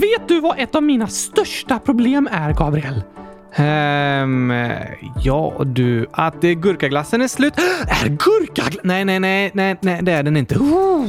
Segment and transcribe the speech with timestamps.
[0.00, 3.02] Vet du vad ett av mina största problem är, Gabriel?
[3.54, 4.52] Ehm,
[5.22, 7.54] ja du, att det gurkaglassen är slut.
[7.86, 8.84] Är gurkaglass...
[8.84, 10.54] Nej, nej, nej, nej, nej, det är den inte.
[10.58, 11.06] Oh,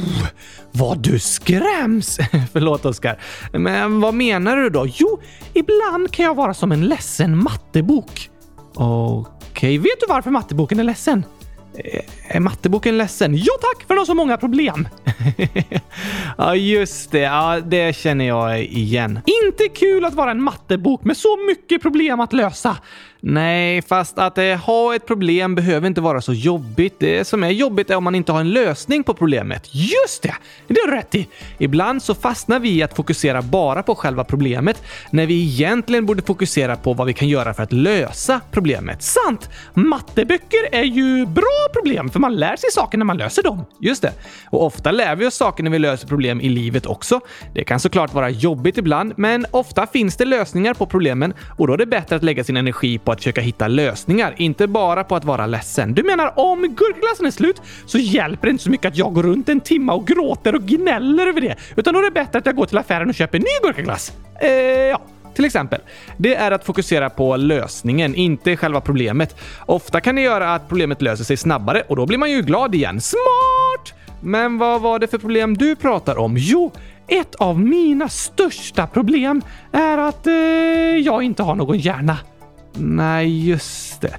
[0.72, 2.18] vad du skräms!
[2.52, 3.18] Förlåt Oskar.
[3.52, 4.86] Men vad menar du då?
[4.86, 5.20] Jo,
[5.52, 8.30] ibland kan jag vara som en ledsen mattebok.
[8.74, 9.78] Okej, okay.
[9.78, 11.24] vet du varför matteboken är ledsen?
[12.28, 13.36] Är matteboken ledsen?
[13.36, 14.88] Ja tack, för den har så många problem.
[16.38, 17.18] ja, just det.
[17.18, 19.20] Ja, det känner jag igen.
[19.44, 22.76] Inte kul att vara en mattebok med så mycket problem att lösa.
[23.26, 26.94] Nej, fast att eh, ha ett problem behöver inte vara så jobbigt.
[26.98, 29.68] Det som är jobbigt är om man inte har en lösning på problemet.
[29.74, 30.34] Just det!
[30.68, 31.28] Det har du rätt i.
[31.58, 36.22] Ibland så fastnar vi i att fokusera bara på själva problemet när vi egentligen borde
[36.22, 39.02] fokusera på vad vi kan göra för att lösa problemet.
[39.02, 39.50] Sant!
[39.74, 43.64] Matteböcker är ju bra problem för man lär sig saker när man löser dem.
[43.80, 44.12] Just det.
[44.50, 47.20] Och ofta lär vi oss saker när vi löser problem i livet också.
[47.54, 51.72] Det kan såklart vara jobbigt ibland, men ofta finns det lösningar på problemen och då
[51.72, 55.16] är det bättre att lägga sin energi på att försöka hitta lösningar, inte bara på
[55.16, 55.94] att vara ledsen.
[55.94, 59.22] Du menar om gurkglassen är slut så hjälper det inte så mycket att jag går
[59.22, 62.46] runt en timme och gråter och gnäller över det, utan då är det bättre att
[62.46, 64.12] jag går till affären och köper en ny gurkaglass.
[64.40, 65.00] Eh, ja.
[65.34, 65.80] Till exempel.
[66.16, 69.36] Det är att fokusera på lösningen, inte själva problemet.
[69.66, 72.74] Ofta kan det göra att problemet löser sig snabbare och då blir man ju glad
[72.74, 73.00] igen.
[73.00, 74.03] Smart!
[74.24, 76.34] Men vad var det för problem du pratar om?
[76.38, 76.72] Jo,
[77.08, 79.42] ett av mina största problem
[79.72, 80.34] är att eh,
[80.96, 82.18] jag inte har någon hjärna.
[82.76, 84.16] Nej, just det.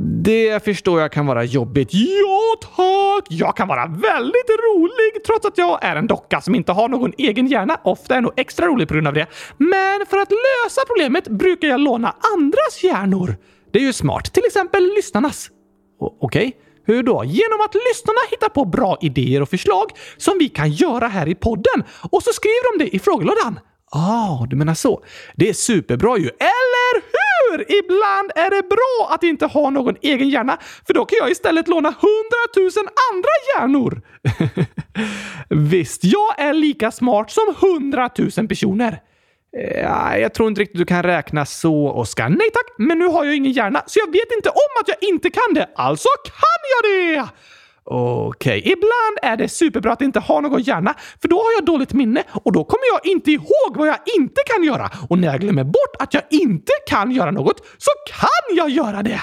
[0.00, 1.88] Det förstår jag kan vara jobbigt.
[1.92, 3.26] Ja, tack!
[3.28, 7.12] Jag kan vara väldigt rolig trots att jag är en docka som inte har någon
[7.18, 7.80] egen hjärna.
[7.84, 9.26] Ofta är jag nog extra rolig på grund av det.
[9.58, 13.36] Men för att lösa problemet brukar jag låna andras hjärnor.
[13.72, 14.32] Det är ju smart.
[14.34, 15.50] Till exempel lyssnarnas.
[16.00, 16.46] Okej.
[16.46, 16.52] Okay.
[16.88, 17.24] Hur då?
[17.24, 21.34] Genom att lyssnarna hittar på bra idéer och förslag som vi kan göra här i
[21.34, 23.60] podden och så skriver de det i frågelådan.
[23.90, 25.04] Ah, du menar så.
[25.36, 26.28] Det är superbra ju.
[26.28, 27.78] Eller hur?
[27.78, 31.68] Ibland är det bra att inte ha någon egen hjärna, för då kan jag istället
[31.68, 34.02] låna hundratusen andra hjärnor.
[35.70, 39.00] Visst, jag är lika smart som hundratusen personer.
[39.56, 42.28] Eh, jag tror inte riktigt du kan räkna så, Oskar.
[42.28, 44.96] Nej tack, men nu har jag ingen hjärna, så jag vet inte om att jag
[45.00, 45.68] inte kan det.
[45.74, 47.28] Alltså kan jag det!
[47.84, 48.58] Okej.
[48.58, 48.72] Okay.
[48.72, 52.22] Ibland är det superbra att inte ha någon hjärna, för då har jag dåligt minne
[52.32, 54.90] och då kommer jag inte ihåg vad jag inte kan göra.
[55.08, 59.02] Och när jag glömmer bort att jag inte kan göra något så kan jag göra
[59.02, 59.20] det!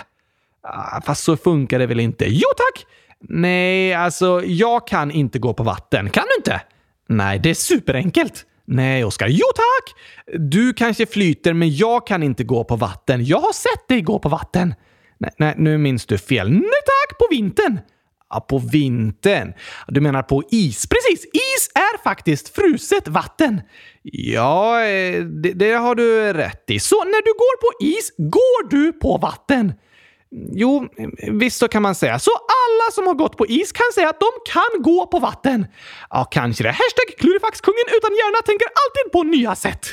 [0.64, 2.26] Ah, fast så funkar det väl inte?
[2.28, 2.86] Jo tack!
[3.20, 6.10] Nej, alltså jag kan inte gå på vatten.
[6.10, 6.62] Kan du inte?
[7.08, 8.46] Nej, det är superenkelt.
[8.66, 9.28] Nej, Oskar.
[9.28, 9.96] Jo tack!
[10.40, 13.26] Du kanske flyter, men jag kan inte gå på vatten.
[13.26, 14.74] Jag har sett dig gå på vatten.
[15.18, 16.52] Nej, nej nu minns du fel.
[16.52, 17.80] Nej tack, på vintern!
[18.30, 19.54] Ja, på vintern.
[19.88, 20.88] Du menar på is?
[20.88, 21.26] Precis!
[21.26, 23.62] Is är faktiskt fruset vatten.
[24.02, 26.80] Ja, eh, det, det, har du rätt i.
[26.80, 29.74] Så när du går på is, går du på vatten?
[30.52, 30.88] Jo,
[31.32, 32.20] visst så kan man säga.
[32.20, 35.68] Så alla som har gått på is kan säga att de kan gå på vatten?
[36.10, 36.70] Ja, kanske det.
[36.70, 39.88] Hashtag klurifaxkungen utan hjärna tänker alltid på nya sätt.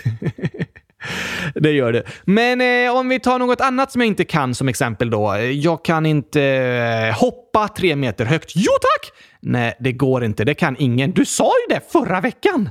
[1.54, 2.02] det gör det.
[2.24, 5.36] Men eh, om vi tar något annat som jag inte kan som exempel då.
[5.38, 8.52] Jag kan inte eh, hoppa tre meter högt.
[8.54, 9.12] Jo tack!
[9.40, 10.44] Nej, det går inte.
[10.44, 11.10] Det kan ingen.
[11.12, 12.70] Du sa ju det förra veckan.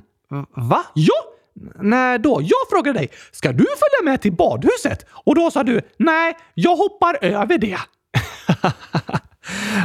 [0.55, 0.83] Va?
[0.93, 1.30] Ja!
[1.81, 2.39] När då?
[2.41, 5.05] Jag frågade dig, ska du följa med till badhuset?
[5.11, 7.77] Och då sa du, nej, jag hoppar över det.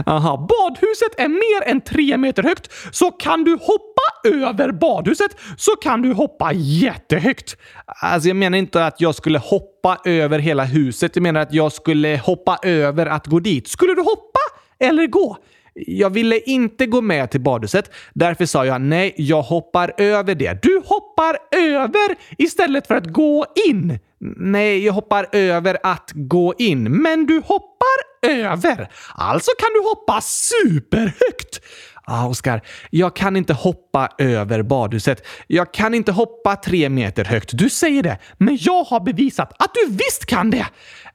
[0.07, 5.71] Aha, badhuset är mer än tre meter högt, så kan du hoppa över badhuset så
[5.71, 7.57] kan du hoppa jättehögt.
[7.87, 11.17] Alltså jag menar inte att jag skulle hoppa över hela huset.
[11.17, 13.69] Jag menar att jag skulle hoppa över att gå dit.
[13.69, 14.41] Skulle du hoppa
[14.79, 15.37] eller gå?
[15.77, 17.91] Jag ville inte gå med till badhuset.
[18.15, 20.63] Därför sa jag nej, jag hoppar över det.
[20.63, 23.99] Du hoppar över istället för att gå in.
[24.37, 27.03] Nej, jag hoppar över att gå in.
[27.03, 28.89] Men du hoppar över.
[29.15, 31.61] Alltså kan du hoppa superhögt.
[32.09, 35.27] Ah, Oskar, jag kan inte hoppa över badhuset.
[35.47, 37.51] Jag kan inte hoppa tre meter högt.
[37.53, 40.59] Du säger det, men jag har bevisat att du visst kan det.
[40.59, 40.67] Eh,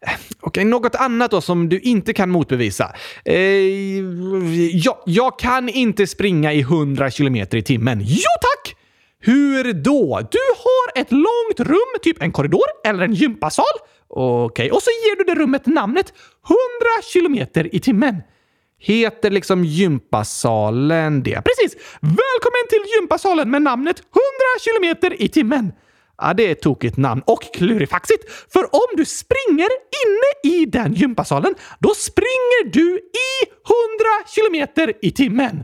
[0.02, 2.96] okej, okay, något annat då som du inte kan motbevisa.
[3.26, 3.36] Eh,
[4.74, 8.02] jag, jag kan inte springa i 100 kilometer i timmen.
[8.04, 8.76] Jo tack!
[9.20, 10.20] Hur då?
[10.32, 13.66] Du har ett långt rum, typ en korridor eller en gympasal.
[14.08, 14.70] Okej, okay.
[14.70, 16.14] och så ger du det rummet namnet
[16.46, 16.58] 100
[17.14, 18.22] kilometer i timmen.
[18.84, 21.42] Heter liksom gympasalen det?
[21.42, 21.84] Precis!
[22.00, 24.12] Välkommen till gympasalen med namnet 100
[24.62, 25.72] kilometer i timmen.
[26.18, 28.32] Ja, det är ett tokigt namn och klurifaxigt.
[28.54, 29.70] För om du springer
[30.06, 35.64] inne i den gympasalen, då springer du i 100 kilometer i timmen.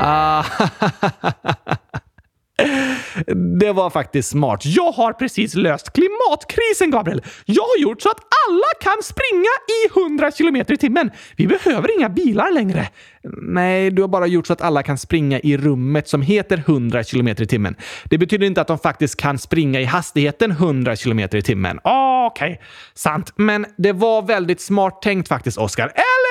[0.00, 0.44] Ah,
[3.60, 4.62] Det var faktiskt smart.
[4.64, 7.22] Jag har precis löst klimatkrisen, Gabriel.
[7.44, 11.10] Jag har gjort så att alla kan springa i 100 km i timmen.
[11.36, 12.88] Vi behöver inga bilar längre.
[13.42, 17.04] Nej, du har bara gjort så att alla kan springa i rummet som heter 100
[17.04, 17.76] km i timmen.
[18.04, 21.80] Det betyder inte att de faktiskt kan springa i hastigheten 100 km i timmen.
[21.84, 22.66] Okej, okay.
[22.94, 23.32] sant.
[23.36, 25.84] Men det var väldigt smart tänkt faktiskt, Oskar.
[25.84, 26.23] Eller?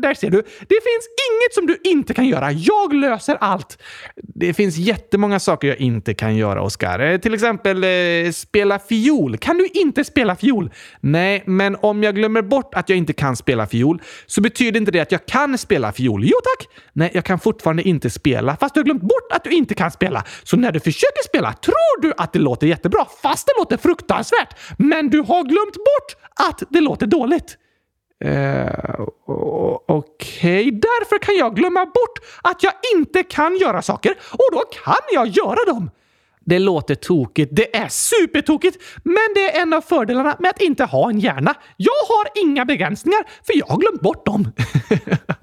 [0.00, 0.42] Där ser du.
[0.60, 2.52] Det finns inget som du inte kan göra.
[2.52, 3.82] Jag löser allt.
[4.16, 6.98] Det finns jättemånga saker jag inte kan göra, Oskar.
[7.00, 9.36] Eh, till exempel eh, spela fiol.
[9.36, 10.70] Kan du inte spela fiol?
[11.00, 14.92] Nej, men om jag glömmer bort att jag inte kan spela fiol så betyder inte
[14.92, 16.24] det att jag kan spela fiol.
[16.24, 16.68] Jo tack!
[16.92, 18.56] Nej, jag kan fortfarande inte spela.
[18.56, 20.24] Fast du har glömt bort att du inte kan spela.
[20.42, 24.54] Så när du försöker spela tror du att det låter jättebra, fast det låter fruktansvärt.
[24.78, 26.16] Men du har glömt bort
[26.48, 27.56] att det låter dåligt.
[28.24, 30.70] Uh, Okej, okay.
[30.70, 35.26] därför kan jag glömma bort att jag inte kan göra saker och då kan jag
[35.26, 35.90] göra dem.
[36.44, 37.50] Det låter tokigt.
[37.56, 41.54] Det är supertokigt, men det är en av fördelarna med att inte ha en hjärna.
[41.76, 44.52] Jag har inga begränsningar, för jag har glömt bort dem.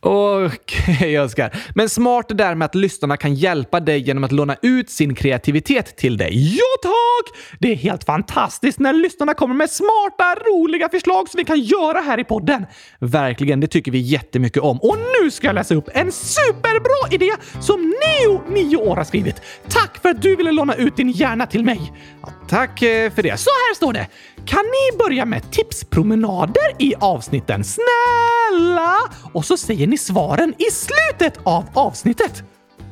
[0.00, 1.56] Okej, okay, Oskar.
[1.74, 5.14] Men smart det där med att lyssnarna kan hjälpa dig genom att låna ut sin
[5.14, 6.56] kreativitet till dig.
[6.56, 7.38] Ja, tack!
[7.58, 12.00] Det är helt fantastiskt när lyssnarna kommer med smarta, roliga förslag som vi kan göra
[12.00, 12.66] här i podden.
[12.98, 14.78] Verkligen, det tycker vi jättemycket om.
[14.78, 17.30] Och nu ska jag läsa upp en superbra idé
[17.60, 19.42] som Neo, 9 år, har skrivit.
[19.68, 21.92] Tack för att du ville låna ut din hjärna till mig.
[22.22, 23.40] Ja, tack eh, för det.
[23.40, 24.06] Så här står det.
[24.48, 27.64] Kan ni börja med tipspromenader i avsnitten?
[27.64, 28.96] Snälla!
[29.32, 32.42] Och så säger ni svaren i slutet av avsnittet.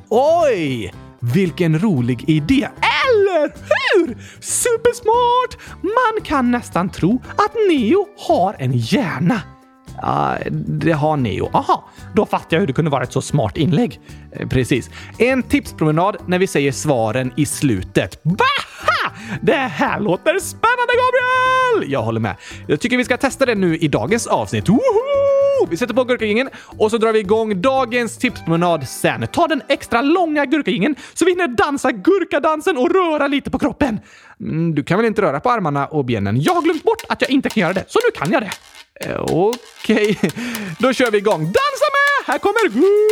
[0.09, 0.95] Oj!
[1.21, 2.69] Vilken rolig idé!
[3.07, 4.19] Eller hur?
[4.41, 5.83] Supersmart!
[5.83, 9.43] Man kan nästan tro att Neo har en hjärna.
[10.03, 10.37] Ja,
[10.67, 11.51] det har Neo.
[11.53, 14.01] Aha, då fattar jag hur det kunde vara ett så smart inlägg.
[14.33, 14.91] Eh, precis.
[15.19, 18.23] En tipspromenad när vi säger svaren i slutet.
[18.23, 19.13] Baha!
[19.43, 21.46] Det här låter spännande, Gabriel!
[21.87, 22.37] Jag håller med.
[22.67, 24.69] Jag tycker vi ska testa det nu i dagens avsnitt.
[24.69, 25.67] Woho!
[25.71, 29.27] Vi sätter på gurkagingen och så drar vi igång dagens tipspromenad sen.
[29.33, 34.01] Ta den extra långa gurkagingen så vi hinner dansa gurkadansen och röra lite på kroppen.
[34.41, 36.43] Mm, du kan väl inte röra på armarna och benen?
[36.43, 38.51] Jag har glömt bort att jag inte kan göra det, så nu kan jag det.
[39.01, 40.31] Eh, okej, okay.
[40.79, 41.41] då kör vi igång.
[41.41, 42.27] Dansa med!
[42.27, 43.07] Här kommer gurkagingen!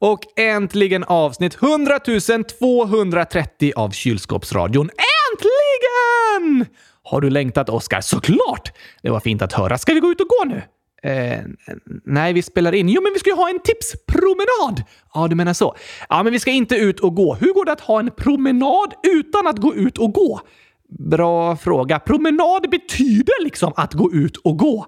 [0.00, 1.98] Och äntligen avsnitt 100
[2.60, 4.90] 230 av Kylskåpsradion.
[4.90, 6.66] Äntligen!
[7.02, 8.00] Har du längtat, Oskar?
[8.00, 8.72] Såklart!
[9.02, 9.78] Det var fint att höra.
[9.78, 10.62] Ska vi gå ut och gå nu?
[11.02, 11.40] Eh,
[12.04, 12.88] nej, vi spelar in.
[12.88, 14.84] Jo, men vi ska ju ha en tipspromenad!
[15.14, 15.76] Ja, du menar så.
[16.08, 17.34] Ja, men vi ska inte ut och gå.
[17.34, 20.40] Hur går det att ha en promenad utan att gå ut och gå?
[20.98, 21.98] Bra fråga.
[21.98, 24.86] Promenad betyder liksom att gå ut och gå.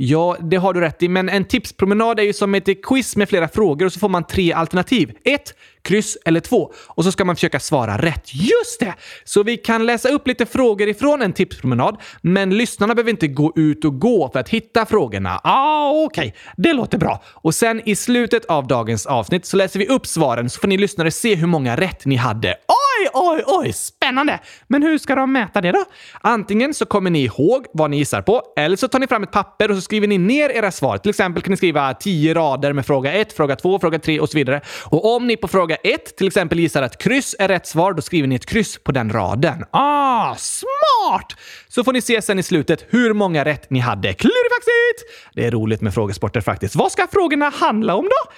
[0.00, 3.28] Ja, det har du rätt i, men en tipspromenad är ju som ett quiz med
[3.28, 5.12] flera frågor och så får man tre alternativ.
[5.24, 6.72] Ett, kryss eller två.
[6.86, 8.34] Och så ska man försöka svara rätt.
[8.34, 8.94] Just det!
[9.24, 13.52] Så vi kan läsa upp lite frågor ifrån en tipspromenad, men lyssnarna behöver inte gå
[13.56, 15.40] ut och gå för att hitta frågorna.
[15.44, 16.28] Ah, okej.
[16.28, 16.40] Okay.
[16.56, 17.22] Det låter bra.
[17.26, 20.78] Och sen i slutet av dagens avsnitt så läser vi upp svaren så får ni
[20.78, 22.48] lyssnare se hur många rätt ni hade.
[22.48, 23.72] Oj, oj, oj!
[23.72, 24.40] Spännande!
[24.66, 25.84] Men hur ska de mäta det då?
[26.20, 29.32] Antingen så kommer ni ihåg vad ni gissar på, eller så tar ni fram ett
[29.32, 30.98] papper och så skriver ni ner era svar.
[30.98, 34.28] Till exempel kan ni skriva 10 rader med fråga 1, fråga 2, fråga 3 och
[34.28, 34.60] så vidare.
[34.84, 38.02] Och om ni på fråga 1 till exempel gissar att kryss är rätt svar, då
[38.02, 39.64] skriver ni ett kryss på den raden.
[39.70, 41.36] Ah, smart!
[41.68, 44.12] Så får ni se sen i slutet hur många rätt ni hade.
[44.12, 45.30] Klurifaxigt!
[45.34, 46.76] Det är roligt med frågesporter faktiskt.
[46.76, 48.32] Vad ska frågorna handla om då?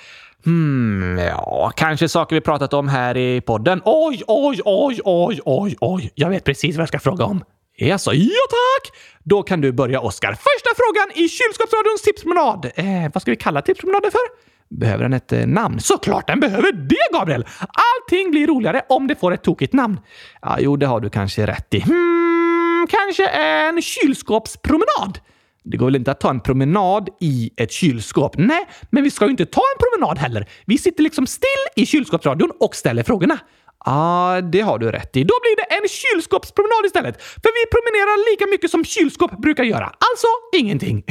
[0.44, 3.82] Hmm, ja, kanske saker vi pratat om här i podden.
[3.84, 6.10] Oj, oj, oj, oj, oj, oj.
[6.14, 7.44] Jag vet precis vad jag ska fråga om.
[7.86, 8.96] Jaså, ja tack!
[9.24, 10.32] Då kan du börja, Oskar.
[10.32, 12.70] Första frågan i kylskåpsradions tipspromenad.
[12.74, 14.20] Eh, vad ska vi kalla tipspromenaden för?
[14.68, 15.80] Behöver den ett eh, namn?
[15.80, 17.46] Såklart den behöver det, Gabriel!
[17.58, 20.00] Allting blir roligare om det får ett tokigt namn.
[20.42, 21.80] Ja, jo, det har du kanske rätt i.
[21.80, 25.18] Hmm, kanske en kylskåpspromenad?
[25.64, 28.34] Det går väl inte att ta en promenad i ett kylskåp?
[28.38, 30.48] Nej, men vi ska ju inte ta en promenad heller.
[30.64, 33.38] Vi sitter liksom still i kylskåpsradion och ställer frågorna.
[33.84, 35.24] Ja, ah, det har du rätt i.
[35.24, 37.22] Då blir det en kylskåpspromenad istället.
[37.22, 39.84] För vi promenerar lika mycket som kylskåp brukar göra.
[39.84, 41.04] Alltså ingenting.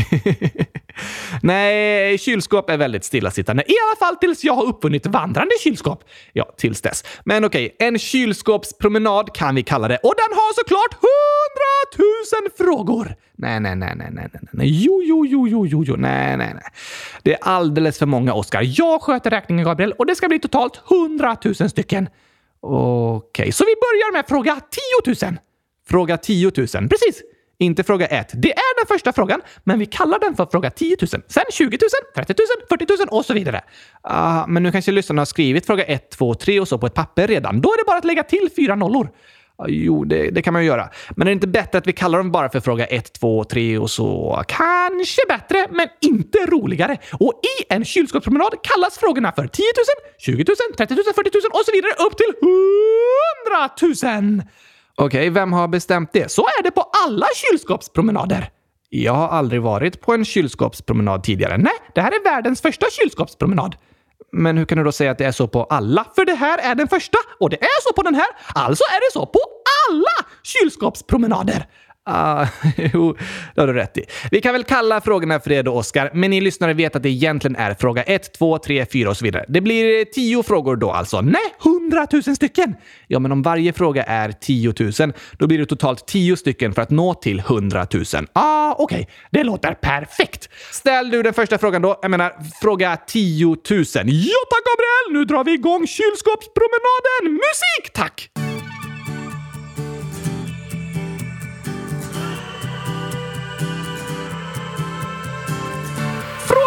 [1.43, 3.63] Nej, kylskåp är väldigt stillasittande.
[3.67, 6.03] I alla fall tills jag har uppfunnit vandrande kylskåp.
[6.33, 7.03] Ja, tills dess.
[7.25, 9.97] Men okej, okay, en kylskåpspromenad kan vi kalla det.
[9.97, 13.15] Och den har såklart hundratusen frågor!
[13.37, 14.67] Nej, nej, nej, nej, nej, nej, nej.
[14.85, 16.63] Jo, jo, jo, jo, jo, jo, nej, nej, nej.
[17.23, 18.61] Det är alldeles för många, Oscar.
[18.65, 22.09] Jag sköter räkningen, Gabriel, och det ska bli totalt hundratusen stycken.
[22.61, 24.61] Okej, okay, så vi börjar med fråga
[25.05, 25.37] 10 000.
[25.89, 26.67] Fråga 10 000?
[26.67, 27.23] Precis!
[27.61, 28.31] Inte fråga 1.
[28.33, 31.07] Det är den första frågan, men vi kallar den för fråga 10 000.
[31.27, 31.77] Sen 20
[32.15, 32.33] 000, 30
[32.69, 33.61] 000, 40 000 och så vidare.
[34.09, 36.93] Uh, men nu kanske lyssnarna har skrivit fråga 1, 2, 3 och så på ett
[36.93, 37.61] papper redan.
[37.61, 39.09] Då är det bara att lägga till fyra nollor.
[39.67, 40.89] Jo, det, det, kan man ju göra.
[41.09, 43.77] Men är det inte bättre att vi kallar dem bara för fråga 1, 2, 3
[43.77, 44.43] och så?
[44.47, 46.97] Kanske bättre, men inte roligare.
[47.13, 51.41] Och i en kylskåpspromenad kallas frågorna för 10 000, 20 000, 30 000, 40 000
[51.51, 52.33] och så vidare upp till
[54.03, 54.43] 100 000.
[54.95, 56.31] Okej, okay, vem har bestämt det?
[56.31, 58.49] Så är det på alla kylskåpspromenader.
[58.89, 61.57] Jag har aldrig varit på en kylskåpspromenad tidigare.
[61.57, 63.75] Nej, det här är världens första kylskåpspromenad.
[64.31, 66.05] Men hur kan du då säga att det är så på alla?
[66.15, 68.27] För det här är den första och det är så på den här.
[68.55, 69.39] Alltså är det så på
[69.89, 71.67] alla kylskåpspromenader.
[72.11, 72.47] Ah,
[72.93, 73.17] jo,
[73.55, 74.05] det har du rätt i.
[74.31, 77.09] Vi kan väl kalla frågorna för det då, Oskar, men ni lyssnare vet att det
[77.09, 79.45] egentligen är fråga 1, 2, 3, 4 och så vidare.
[79.47, 81.21] Det blir eh, 10 frågor då alltså.
[81.21, 82.75] Nej, 100 000 stycken!
[83.07, 86.81] Ja, men om varje fråga är 10 000, då blir det totalt 10 stycken för
[86.81, 88.03] att nå till 100 000.
[88.33, 88.83] Ah, okej.
[88.83, 89.05] Okay.
[89.31, 90.49] Det låter perfekt.
[90.71, 91.99] Ställ du den första frågan då.
[92.01, 93.55] Jag menar, fråga 10 000.
[93.59, 95.11] Ja tack, Gabriel!
[95.11, 97.33] Nu drar vi igång kylskåpspromenaden!
[97.33, 98.48] Musik, tack!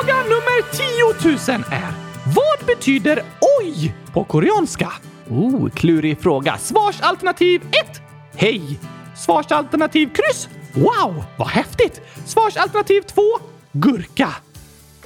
[0.02, 0.62] Fråga nummer
[1.46, 1.92] 10 000 är
[2.34, 3.22] Vad betyder
[3.60, 4.92] oj på koreanska?
[5.28, 6.58] Oh, klurig fråga.
[6.58, 8.00] Svarsalternativ 1.
[8.36, 8.80] Hej!
[9.16, 10.48] Svarsalternativ kryss.
[10.74, 12.00] Wow, vad häftigt!
[12.26, 13.22] Svarsalternativ 2.
[13.72, 14.28] Gurka.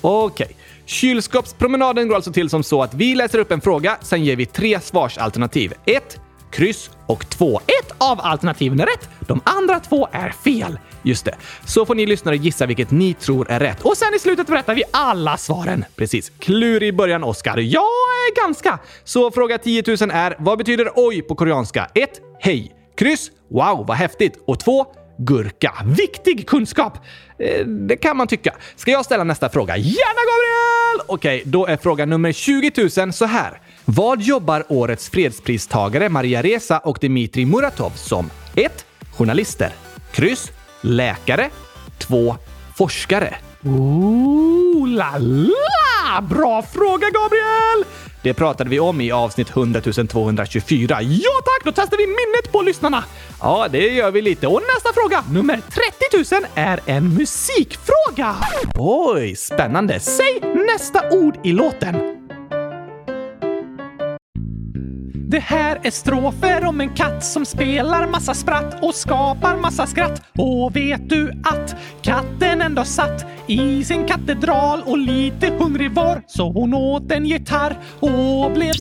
[0.01, 0.45] Okej.
[0.45, 0.57] Okay.
[0.87, 4.47] Kylskåpspromenaden går alltså till som så att vi läser upp en fråga, sen ger vi
[4.47, 5.75] tre svarsalternativ.
[5.85, 6.21] 1,
[6.57, 7.61] kryss och 2.
[7.61, 10.79] Ett av alternativen är rätt, de andra två är fel.
[11.03, 11.35] Just det.
[11.67, 13.83] Så får ni lyssnare gissa vilket ni tror är rätt.
[13.83, 15.85] Och sen i slutet berättar vi alla svaren.
[15.97, 16.33] Precis.
[16.39, 17.59] Klur i början, Oskar.
[17.59, 17.89] Ja,
[18.45, 18.79] ganska.
[19.05, 21.89] Så fråga 10 000 är vad betyder oj på koreanska?
[21.95, 22.11] 1.
[22.41, 22.73] Hej.
[22.99, 23.31] Kryss.
[23.51, 24.43] Wow, vad häftigt.
[24.47, 24.87] Och 2.
[25.19, 25.73] Gurka.
[25.99, 26.99] Viktig kunskap!
[27.39, 28.55] Eh, det kan man tycka.
[28.77, 29.77] Ska jag ställa nästa fråga?
[29.77, 31.07] Gärna Gabriel!
[31.09, 33.61] Okej, då är fråga nummer 20 000 så här.
[33.89, 38.31] Vad jobbar årets fredspristagare Maria Reza och Dmitrij Muratov som?
[38.55, 38.87] 1.
[39.17, 39.73] Journalister.
[40.13, 40.53] Kryss.
[40.81, 41.51] Läkare.
[41.99, 42.37] 2.
[42.77, 43.35] Forskare.
[43.65, 46.21] Ooh la la!
[46.31, 47.85] Bra fråga, Gabriel!
[48.23, 51.03] Det pratade vi om i avsnitt 100 224.
[51.03, 53.05] Ja tack, då testar vi minnet på lyssnarna.
[53.41, 54.47] Ja, det gör vi lite.
[54.47, 55.61] Och nästa fråga, nummer
[56.15, 58.35] 30 000, är en musikfråga.
[58.75, 60.01] Oj, spännande.
[60.01, 62.26] Säg nästa ord i låten.
[65.29, 70.23] Det här är strofer om en katt som spelar massa spratt och skapar massa skratt.
[70.39, 76.53] Och vet du att katten ändå satt i sin katedral och lite hungrig var så
[76.53, 78.73] hon åt en gitarr och blev...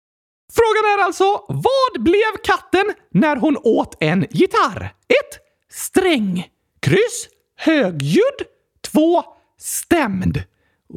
[0.53, 4.83] Frågan är alltså, vad blev katten när hon åt en gitarr?
[4.83, 4.91] 1.
[5.69, 6.47] Sträng.
[6.81, 7.27] Kryss.
[7.57, 8.41] Högljudd.
[8.93, 9.23] 2.
[9.59, 10.43] Stämd.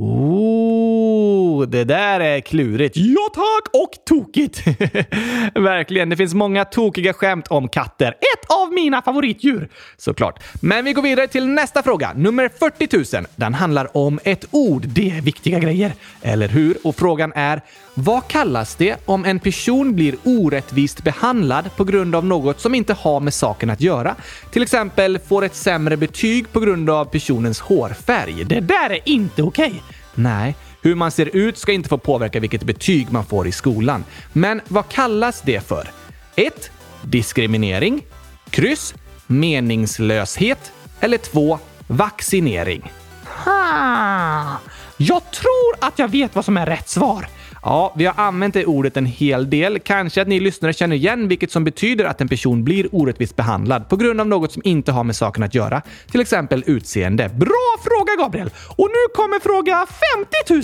[0.01, 2.97] Oh, det där är klurigt.
[2.97, 3.75] Ja tack!
[3.83, 4.67] Och tokigt!
[5.55, 8.09] Verkligen, det finns många tokiga skämt om katter.
[8.09, 9.69] Ett av mina favoritdjur!
[9.97, 10.43] Såklart.
[10.63, 13.27] Men vi går vidare till nästa fråga, nummer 40 000.
[13.37, 14.83] Den handlar om ett ord.
[14.87, 15.93] Det är viktiga grejer.
[16.23, 16.77] Eller hur?
[16.85, 17.63] Och frågan är,
[18.03, 22.93] vad kallas det om en person blir orättvist behandlad på grund av något som inte
[22.93, 24.15] har med saken att göra?
[24.51, 28.45] Till exempel får ett sämre betyg på grund av personens hårfärg.
[28.45, 29.67] Det där är inte okej!
[29.67, 29.81] Okay.
[30.15, 34.05] Nej, hur man ser ut ska inte få påverka vilket betyg man får i skolan.
[34.33, 35.89] Men vad kallas det för?
[36.37, 36.71] 1.
[37.03, 38.07] Diskriminering.
[38.51, 38.95] Kryss.
[39.27, 40.73] Meningslöshet.
[41.01, 41.59] Eller 2.
[41.87, 42.93] Vaccinering.
[43.25, 44.61] Ha!
[44.97, 47.29] Jag tror att jag vet vad som är rätt svar.
[47.63, 49.79] Ja, vi har använt det ordet en hel del.
[49.79, 53.89] Kanske att ni lyssnare känner igen vilket som betyder att en person blir orättvist behandlad
[53.89, 55.83] på grund av något som inte har med saken att göra.
[56.11, 57.29] Till exempel utseende.
[57.29, 58.51] Bra fråga Gabriel!
[58.77, 59.87] Och nu kommer fråga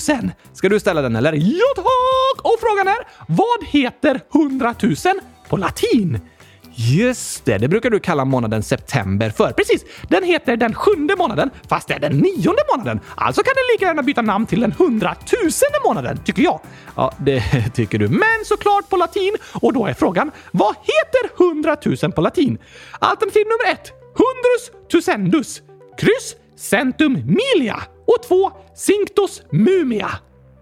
[0.06, 0.30] 50 000!
[0.52, 1.32] Ska du ställa den eller?
[1.32, 2.44] Ja tack!
[2.44, 4.94] Och frågan är, vad heter 100 000
[5.48, 6.20] på latin?
[6.76, 9.52] Just det, det brukar du kalla månaden september för.
[9.52, 13.00] Precis, den heter den sjunde månaden, fast det är den nionde månaden.
[13.14, 16.60] Alltså kan den lika gärna byta namn till den hundratusende månaden, tycker jag.
[16.96, 17.42] Ja, det
[17.74, 18.08] tycker du.
[18.08, 19.36] Men såklart på latin.
[19.52, 22.58] Och då är frågan, vad heter hundratusen på latin?
[22.98, 25.62] Alternativ nummer ett, hundrus tusendus.
[25.98, 27.82] Kryss, centum milia.
[28.06, 30.10] Och två, cinctus mumia.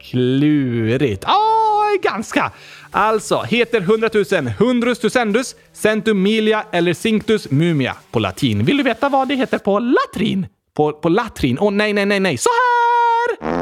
[0.00, 1.24] Klurigt.
[1.26, 2.52] Ja, ganska.
[2.94, 8.64] Alltså, heter hundratusen hundrus tusendus, centumilia eller cinctus mumia på latin.
[8.64, 10.46] Vill du veta vad det heter på latrin?
[10.76, 11.58] På, på latrin?
[11.60, 12.38] Åh oh, nej, nej, nej, nej.
[12.38, 13.52] Så här!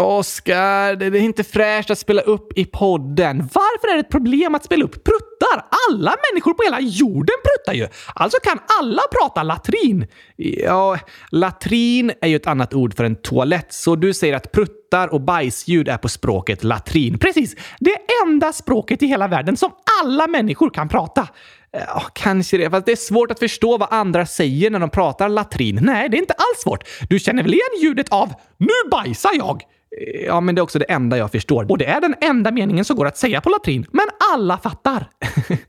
[0.00, 3.48] Oskar, det är inte fräscht att spela upp i podden.
[3.52, 5.64] Varför är det ett problem att spela upp pruttar?
[5.88, 7.88] Alla människor på hela jorden pruttar ju.
[8.14, 10.06] Alltså kan alla prata latrin.
[10.36, 10.98] Ja,
[11.30, 15.20] latrin är ju ett annat ord för en toalett, så du säger att pruttar och
[15.20, 17.18] bajsljud är på språket latrin.
[17.18, 17.56] Precis.
[17.80, 19.70] Det enda språket i hela världen som
[20.02, 21.28] alla människor kan prata.
[21.72, 22.70] Ja, kanske det.
[22.70, 25.78] Fast det är svårt att förstå vad andra säger när de pratar latrin.
[25.82, 26.84] Nej, det är inte alls svårt.
[27.08, 29.62] Du känner väl igen ljudet av “Nu bajsar jag”?
[30.26, 31.70] Ja, men det är också det enda jag förstår.
[31.70, 33.86] Och det är den enda meningen som går att säga på latrin.
[33.92, 35.08] Men alla fattar.
[35.40, 35.66] Okej,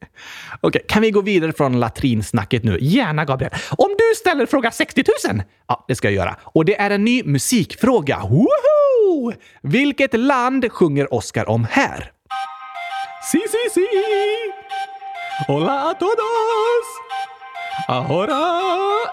[0.61, 2.77] okay, kan vi gå vidare från latrinsnacket nu?
[2.81, 3.53] Gärna, Gabriel.
[3.77, 5.41] Om du ställer fråga 60 000?
[5.67, 6.35] Ja, det ska jag göra.
[6.43, 8.19] Och det är en ny musikfråga.
[8.19, 9.33] Woho!
[9.61, 12.11] Vilket land sjunger Oscar om här?
[13.31, 13.87] Si, si, si!
[15.47, 16.87] Hola a todos!
[17.87, 18.41] Ahora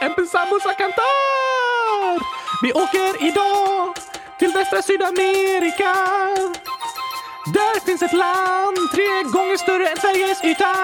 [0.00, 2.20] empezamos a cantar!
[2.62, 4.05] Vi åker idag
[4.38, 5.92] till västra Sydamerika.
[7.54, 10.76] Där finns ett land tre gånger större än Sveriges yta.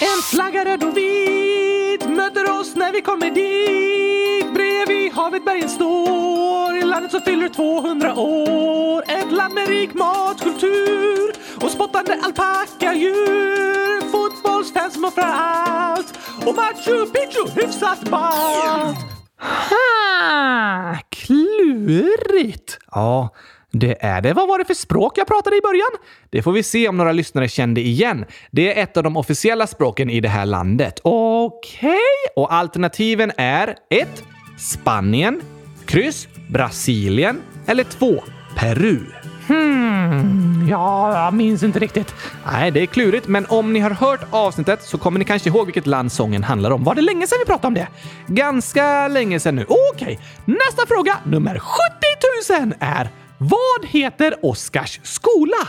[0.00, 4.54] En flagga röd och vit möter oss när vi kommer dit.
[4.54, 9.02] Bredvid havet bergen står, i landet som fyller 200 år.
[9.08, 14.00] Ett land med rik matkultur och spottande alpackadjur.
[14.10, 18.96] Fotbollsfans som offrar allt och Machu Picchu hyfsat ballt.
[19.40, 21.05] Ha!
[21.26, 22.78] Klurigt!
[22.90, 23.34] Ja,
[23.72, 24.32] det är det.
[24.32, 25.90] Vad var det för språk jag pratade i början?
[26.30, 28.24] Det får vi se om några lyssnare kände igen.
[28.50, 31.00] Det är ett av de officiella språken i det här landet.
[31.02, 31.90] Okej.
[31.90, 31.98] Okay.
[32.36, 34.24] Och alternativen är 1.
[34.58, 35.40] Spanien,
[35.86, 38.22] kryss Brasilien eller 2.
[38.56, 39.00] Peru.
[39.48, 42.14] Hmm, ja, jag minns inte riktigt.
[42.52, 45.66] Nej, det är klurigt, men om ni har hört avsnittet så kommer ni kanske ihåg
[45.66, 46.84] vilket land sången handlar om.
[46.84, 47.88] Var det länge sedan vi pratade om det?
[48.26, 49.64] Ganska länge sedan nu.
[49.68, 50.16] Okej, okay.
[50.44, 55.68] nästa fråga, nummer 70 000 är Vad heter Oscars skola?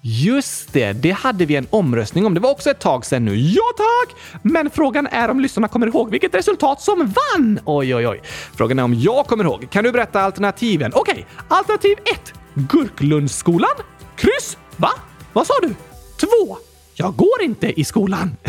[0.00, 2.34] Just det, det hade vi en omröstning om.
[2.34, 3.36] Det var också ett tag sedan nu.
[3.36, 4.16] Ja tack!
[4.42, 7.60] Men frågan är om lyssnarna kommer ihåg vilket resultat som vann.
[7.64, 8.20] Oj, oj, oj.
[8.56, 9.70] Frågan är om jag kommer ihåg.
[9.70, 10.92] Kan du berätta alternativen?
[10.94, 11.24] Okej, okay.
[11.58, 12.37] alternativ 1.
[12.58, 13.70] Gurklundsskolan?
[14.16, 14.56] Kryss.
[14.76, 14.90] Va?
[15.32, 15.74] Vad sa du?
[16.20, 16.56] Två.
[16.94, 18.36] Jag går inte i skolan.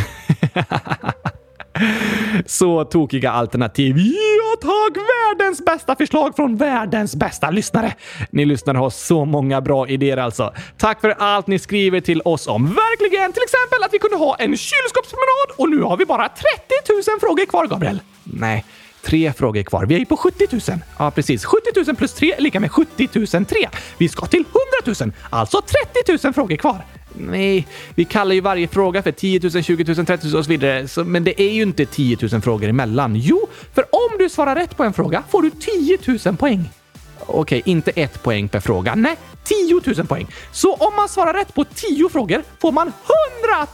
[2.46, 3.98] Så tokiga alternativ.
[3.98, 4.98] Ja tack!
[4.98, 7.94] Världens bästa förslag från världens bästa lyssnare.
[8.32, 10.54] Ni lyssnare har så många bra idéer alltså.
[10.78, 12.66] Tack för allt ni skriver till oss om.
[12.66, 13.34] Verkligen!
[13.34, 16.44] Till exempel att vi kunde ha en kylskåpspromenad och nu har vi bara 30
[17.12, 18.02] 000 frågor kvar, Gabriel.
[18.24, 18.66] Nej,
[19.02, 19.86] tre frågor kvar.
[19.86, 20.62] Vi är ju på 70 000.
[20.98, 21.46] Ja, precis.
[21.46, 23.08] 70 000 plus 3 är lika med 70
[23.46, 23.70] 003.
[23.98, 24.46] Vi ska till
[24.86, 25.62] 100 000, alltså
[26.06, 26.86] 30 000 frågor kvar.
[27.14, 30.50] Nej, vi kallar ju varje fråga för 10 000, 20 000, 30 000 och så
[30.50, 30.88] vidare.
[30.88, 33.16] Så, men det är ju inte 10 000 frågor emellan.
[33.16, 36.70] Jo, för om du svarar rätt på en fråga får du 10 000 poäng.
[37.20, 38.96] Okej, inte ett poäng per fråga.
[38.96, 40.28] Nej, 10 000 poäng.
[40.52, 42.92] Så om man svarar rätt på 10 frågor får man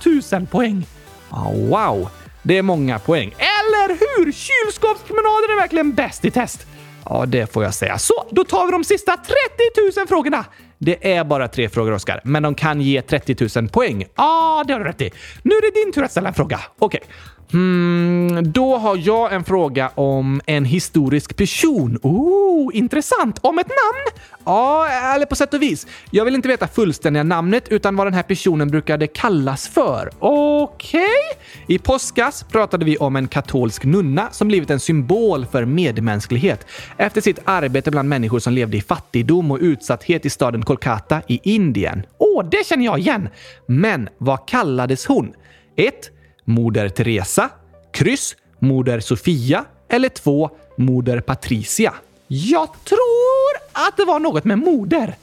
[0.03, 0.87] 100 000 poäng.
[1.29, 2.09] Oh, wow,
[2.45, 3.35] det är många poäng.
[3.37, 4.31] Eller hur?
[4.31, 6.67] Kylskåpspromenaden är verkligen bäst i test.
[7.05, 7.97] Ja, det får jag säga.
[7.97, 10.45] Så, då tar vi de sista 30 000 frågorna.
[10.77, 14.01] Det är bara tre frågor, Oskar, men de kan ge 30 000 poäng.
[14.01, 15.11] Ja, ah, det har du rätt i.
[15.43, 16.59] Nu är det din tur att ställa en fråga.
[16.79, 17.01] Okej.
[17.03, 17.15] Okay.
[17.51, 21.99] Hmm, då har jag en fråga om en historisk person.
[22.01, 23.39] Oh, intressant.
[23.41, 24.19] Om ett namn?
[24.45, 25.87] Ja, eller på sätt och vis.
[26.11, 30.09] Jag vill inte veta fullständiga namnet utan vad den här personen brukade kallas för.
[30.19, 30.99] Okej?
[30.99, 31.75] Okay.
[31.75, 37.21] I påskas pratade vi om en katolsk nunna som blivit en symbol för medmänsklighet efter
[37.21, 42.03] sitt arbete bland människor som levde i fattigdom och utsatthet i staden Kolkata i Indien.
[42.17, 43.29] Åh, oh, det känner jag igen!
[43.67, 45.33] Men vad kallades hon?
[45.77, 46.11] 1.
[46.45, 47.49] Moder Teresa,
[47.91, 50.49] kryss Moder Sofia eller 2.
[50.77, 51.93] Moder Patricia.
[52.27, 55.15] Jag tror att det var något med moder.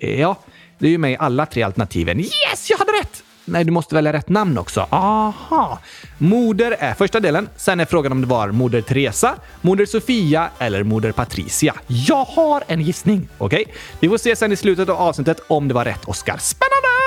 [0.00, 0.36] Ja,
[0.78, 2.20] det är ju med i alla tre alternativen.
[2.20, 3.22] Yes, jag hade rätt!
[3.44, 4.86] Nej, du måste välja rätt namn också.
[4.90, 5.78] Aha.
[6.18, 7.48] Moder är första delen.
[7.56, 11.74] Sen är frågan om det var Moder Teresa, Moder Sofia eller Moder Patricia.
[11.86, 13.28] Jag har en gissning.
[13.38, 13.74] Okej, okay.
[14.00, 16.36] vi får se sen i slutet av avsnittet om det var rätt, Oscar.
[16.38, 16.99] Spännande!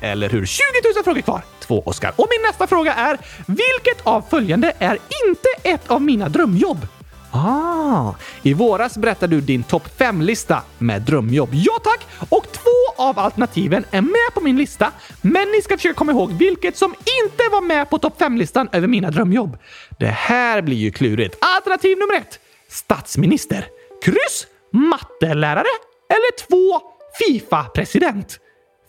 [0.00, 0.46] Eller hur?
[0.46, 0.62] 20
[0.94, 1.42] 000 frågor kvar.
[1.60, 2.12] Två, Oskar.
[2.16, 6.86] Och min nästa fråga är, vilket av följande är inte ett av mina drömjobb?
[7.32, 11.48] Ah, I våras berättade du din topp 5-lista med drömjobb.
[11.52, 12.06] Ja tack!
[12.28, 16.32] Och två av alternativen är med på min lista, men ni ska försöka komma ihåg
[16.32, 16.90] vilket som
[17.24, 19.58] inte var med på topp 5-listan över mina drömjobb.
[19.98, 21.36] Det här blir ju klurigt.
[21.40, 22.38] Alternativ nummer ett.
[22.68, 23.66] Statsminister.
[24.04, 24.46] Kryss.
[24.72, 25.64] Mattelärare.
[26.08, 26.80] Eller två.
[27.18, 28.38] Fifa-president.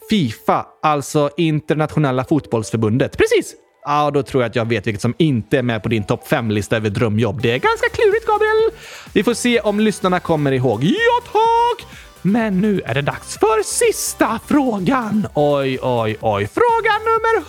[0.09, 3.17] Fifa, alltså Internationella fotbollsförbundet.
[3.17, 3.55] Precis!
[3.85, 6.27] Ja, då tror jag att jag vet vilket som inte är med på din topp
[6.27, 7.41] 5-lista över drömjobb.
[7.41, 8.71] Det är Ganska klurigt, Gabriel.
[9.13, 10.83] Vi får se om lyssnarna kommer ihåg.
[10.83, 11.87] Ja, tack!
[12.21, 15.27] Men nu är det dags för sista frågan.
[15.35, 16.47] Oj, oj, oj.
[16.47, 17.47] Fråga nummer 100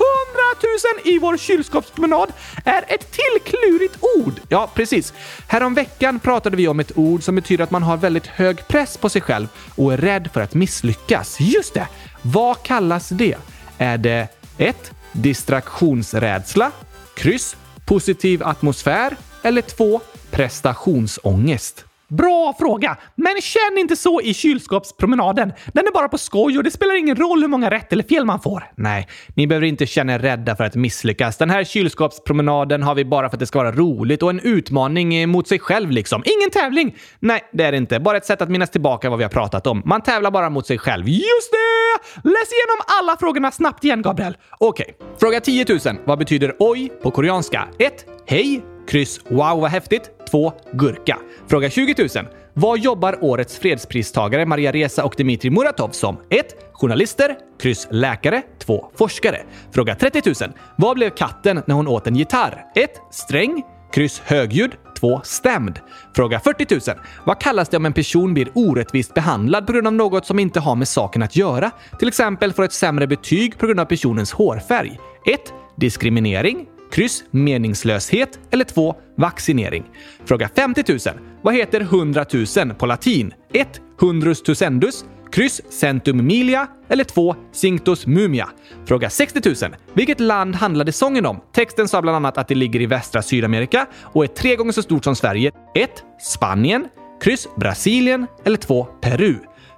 [1.04, 2.32] 000 i vår kylskåpspromenad
[2.64, 4.34] är ett till klurigt ord.
[4.48, 5.12] Ja, precis.
[5.46, 9.08] Häromveckan pratade vi om ett ord som betyder att man har väldigt hög press på
[9.08, 11.40] sig själv och är rädd för att misslyckas.
[11.40, 11.88] Just det!
[12.22, 13.36] Vad kallas det?
[13.78, 14.92] Är det 1.
[15.12, 16.70] Distraktionsrädsla,
[17.14, 17.56] kryss,
[17.86, 20.00] positiv atmosfär eller 2.
[20.30, 21.84] Prestationsångest?
[22.16, 22.96] Bra fråga!
[23.14, 25.52] Men känn inte så i kylskåpspromenaden.
[25.72, 28.24] Den är bara på skoj och det spelar ingen roll hur många rätt eller fel
[28.24, 28.64] man får.
[28.76, 31.36] Nej, ni behöver inte känna er rädda för att misslyckas.
[31.36, 35.28] Den här kylskåpspromenaden har vi bara för att det ska vara roligt och en utmaning
[35.28, 36.22] mot sig själv liksom.
[36.38, 36.96] Ingen tävling!
[37.20, 38.00] Nej, det är det inte.
[38.00, 39.82] Bara ett sätt att minnas tillbaka vad vi har pratat om.
[39.84, 41.08] Man tävlar bara mot sig själv.
[41.08, 42.28] Just det!
[42.28, 44.36] Läs igenom alla frågorna snabbt igen, Gabriel.
[44.58, 44.96] Okej.
[45.20, 45.78] Fråga 10 000.
[46.04, 47.68] Vad betyder oj på koreanska?
[47.78, 48.06] 1.
[48.26, 48.64] Hej.
[48.88, 49.20] Kryss.
[49.28, 50.21] Wow, vad häftigt.
[50.32, 50.52] 2.
[50.72, 51.18] Gurka.
[51.46, 52.08] Fråga 20 000.
[52.54, 56.16] Vad jobbar årets fredspristagare Maria Reza och Dmitrij Muratov som?
[56.30, 56.46] 1.
[56.72, 57.36] Journalister.
[57.60, 57.88] Kryss.
[57.90, 58.42] Läkare.
[58.58, 58.90] 2.
[58.94, 59.42] Forskare.
[59.74, 60.52] Fråga 30 000.
[60.76, 62.64] Vad blev katten när hon åt en gitarr?
[62.74, 62.90] 1.
[63.10, 63.62] Sträng.
[63.92, 64.22] Kryss.
[64.24, 64.72] Högljudd.
[65.00, 65.20] 2.
[65.24, 65.80] Stämd.
[66.16, 66.98] Fråga 40 000.
[67.24, 70.60] Vad kallas det om en person blir orättvist behandlad på grund av något som inte
[70.60, 71.70] har med saken att göra?
[71.98, 74.98] Till exempel får ett sämre betyg på grund av personens hårfärg.
[75.26, 75.40] 1.
[75.76, 76.66] Diskriminering.
[76.92, 78.94] Kryss meningslöshet eller 2.
[79.16, 79.84] Vaccinering.
[80.24, 80.98] Fråga 50 000.
[81.42, 82.24] Vad heter 100
[82.56, 83.34] 000 på latin?
[83.52, 83.80] 1.
[83.98, 85.04] Hundrus tusendus.
[85.32, 87.36] Kryss centum milia eller 2.
[87.52, 88.48] Cinctus mumia.
[88.86, 89.74] Fråga 60 000.
[89.94, 91.40] Vilket land handlade sången om?
[91.52, 94.82] Texten sa bland annat att det ligger i västra Sydamerika och är tre gånger så
[94.82, 95.52] stort som Sverige.
[95.74, 95.90] 1.
[96.20, 96.88] Spanien.
[97.22, 98.84] Kryss Brasilien eller 2.
[98.84, 99.34] Peru.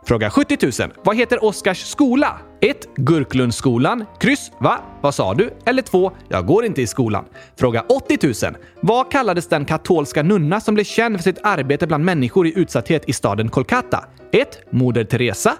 [0.07, 0.93] Fråga 70 000.
[1.05, 2.39] Vad heter Oskars skola?
[2.61, 2.77] 1.
[2.97, 4.05] Gurklundsskolan.
[4.21, 4.51] Kryss.
[4.61, 4.81] Va?
[5.01, 5.51] Vad sa du?
[5.67, 6.13] Eller 2.
[6.29, 7.25] Jag går inte i skolan.
[7.57, 8.57] Fråga 80 000.
[8.81, 13.09] Vad kallades den katolska nunna som blev känd för sitt arbete bland människor i utsatthet
[13.09, 14.05] i staden Kolkata?
[14.33, 14.49] 1.
[14.71, 15.53] Moder Teresa.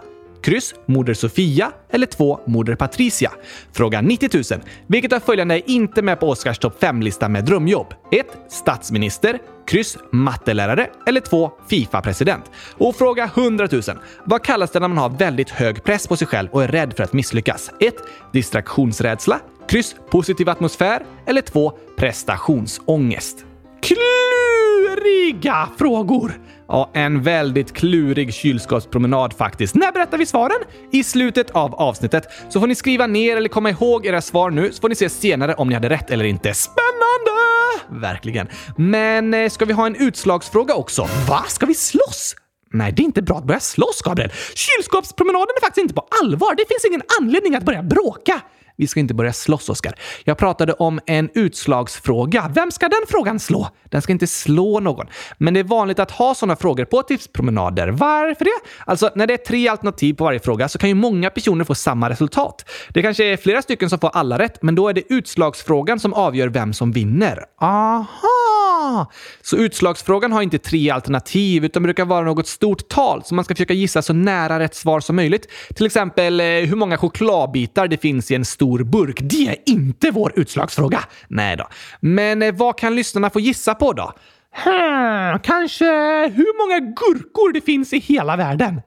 [0.45, 0.75] Kryss.
[0.87, 1.73] Moder Sofia.
[1.91, 2.41] Eller 2.
[2.47, 3.33] Moder Patricia.
[3.73, 4.61] Fråga 90 000.
[4.87, 7.95] Vilket av följande är inte med på Oscars topp 5-lista med drömjobb?
[8.13, 8.27] 1.
[8.49, 9.39] Statsminister.
[9.67, 9.99] Kryss.
[10.13, 10.91] Mattelärare.
[11.07, 11.51] Eller 2.
[11.69, 12.51] Fifa-president.
[12.79, 13.83] Och fråga 100 000.
[14.25, 16.95] Vad kallas det när man har väldigt hög press på sig själv och är rädd
[16.97, 17.71] för att misslyckas?
[17.81, 17.95] 1.
[18.33, 19.41] Distraktionsrädsla.
[19.69, 19.97] Kryss.
[20.11, 21.05] Positiv atmosfär.
[21.27, 21.73] Eller 2.
[21.97, 23.47] Prestationsångest.
[23.85, 26.41] Kluriga frågor!
[26.69, 29.75] Ja, en väldigt klurig kylskåpspromenad faktiskt.
[29.75, 30.57] När berättar vi svaren?
[30.93, 32.25] I slutet av avsnittet.
[32.49, 35.09] Så får ni skriva ner eller komma ihåg era svar nu, så får ni se
[35.09, 36.55] senare om ni hade rätt eller inte.
[36.55, 38.01] Spännande!
[38.07, 38.49] Verkligen.
[38.77, 41.09] Men eh, ska vi ha en utslagsfråga också?
[41.29, 41.45] Va?
[41.49, 42.37] Ska vi slåss?
[42.73, 44.31] Nej, det är inte bra att börja slåss, Gabriel.
[44.55, 46.55] Kylskåpspromenaden är faktiskt inte på allvar.
[46.57, 48.41] Det finns ingen anledning att börja bråka.
[48.77, 49.95] Vi ska inte börja slåss, Oskar.
[50.25, 52.51] Jag pratade om en utslagsfråga.
[52.55, 53.69] Vem ska den frågan slå?
[53.85, 55.07] Den ska inte slå någon.
[55.39, 57.89] Men det är vanligt att ha sådana frågor på tipspromenader.
[57.89, 58.51] Varför det?
[58.87, 61.75] Alltså, när det är tre alternativ på varje fråga så kan ju många personer få
[61.75, 62.71] samma resultat.
[62.89, 66.15] Det kanske är flera stycken som får alla rätt, men då är det utslagsfrågan som
[66.15, 67.45] avgör vem som vinner.
[67.61, 69.11] Aha!
[69.43, 73.55] Så utslagsfrågan har inte tre alternativ, utan brukar vara något stort tal som man ska
[73.55, 75.49] försöka gissa så nära rätt svar som möjligt.
[75.75, 79.19] Till exempel eh, hur många chokladbitar det finns i en stor stor burk.
[79.23, 81.01] Det är inte vår utslagsfråga.
[81.29, 81.69] Nej då.
[82.01, 84.13] Men eh, vad kan lyssnarna få gissa på då?
[84.51, 85.85] Hmm, kanske
[86.29, 88.81] hur många gurkor det finns i hela världen?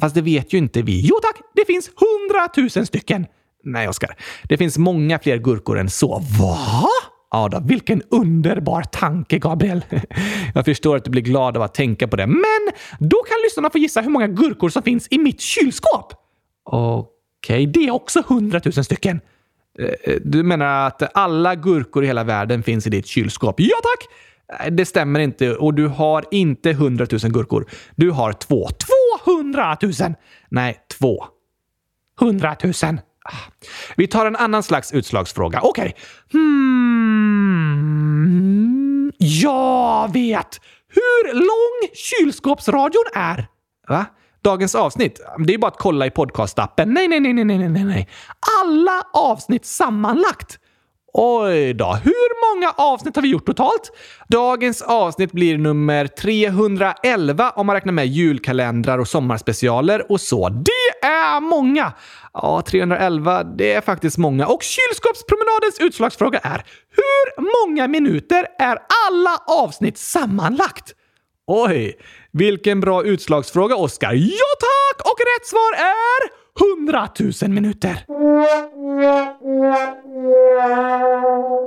[0.00, 1.00] Fast det vet ju inte vi.
[1.06, 3.26] Jo tack, det finns hundratusen stycken.
[3.64, 4.16] Nej, Oskar.
[4.42, 6.22] Det finns många fler gurkor än så.
[6.40, 6.58] Va?
[7.30, 9.84] Ja då, Vilken underbar tanke, Gabriel.
[10.54, 12.26] jag förstår att du blir glad av att tänka på det.
[12.26, 12.62] Men
[12.98, 16.12] då kan lyssnarna få gissa hur många gurkor som finns i mitt kylskåp.
[16.64, 19.20] Okej, Okej, Det är också hundratusen stycken.
[19.78, 23.54] Eh, eh, du menar att alla gurkor i hela världen finns i ditt kylskåp?
[23.60, 24.08] Ja tack!
[24.60, 27.66] Eh, det stämmer inte och du har inte 100 000 gurkor.
[27.96, 28.68] Du har två.
[28.68, 30.14] Tvåhundratusen!
[30.48, 31.24] Nej, två.
[32.20, 33.00] Hundratusen.
[33.24, 33.36] Ah.
[33.96, 35.60] Vi tar en annan slags utslagsfråga.
[35.62, 35.96] Okej.
[36.32, 37.70] Hmm.
[39.18, 40.60] Jag vet!
[40.88, 43.46] Hur lång kylskåpsradion är.
[43.88, 44.06] Va?
[44.42, 45.20] Dagens avsnitt?
[45.46, 46.94] Det är bara att kolla i podcastappen.
[46.94, 48.08] Nej, nej, nej, nej, nej, nej, nej.
[48.62, 50.58] Alla avsnitt sammanlagt.
[51.12, 53.92] Oj då, hur många avsnitt har vi gjort totalt?
[54.28, 60.48] Dagens avsnitt blir nummer 311 om man räknar med julkalendrar och sommarspecialer och så.
[60.48, 61.92] Det är många!
[62.32, 64.46] Ja, 311, det är faktiskt många.
[64.46, 70.94] Och kylskåpspromenadens utslagsfråga är hur många minuter är alla avsnitt sammanlagt?
[71.46, 71.94] Oj,
[72.32, 74.12] vilken bra utslagsfråga, Oskar.
[74.12, 75.06] Ja tack!
[75.06, 76.40] Och rätt svar är
[76.86, 77.08] 100
[77.42, 78.04] 000 minuter.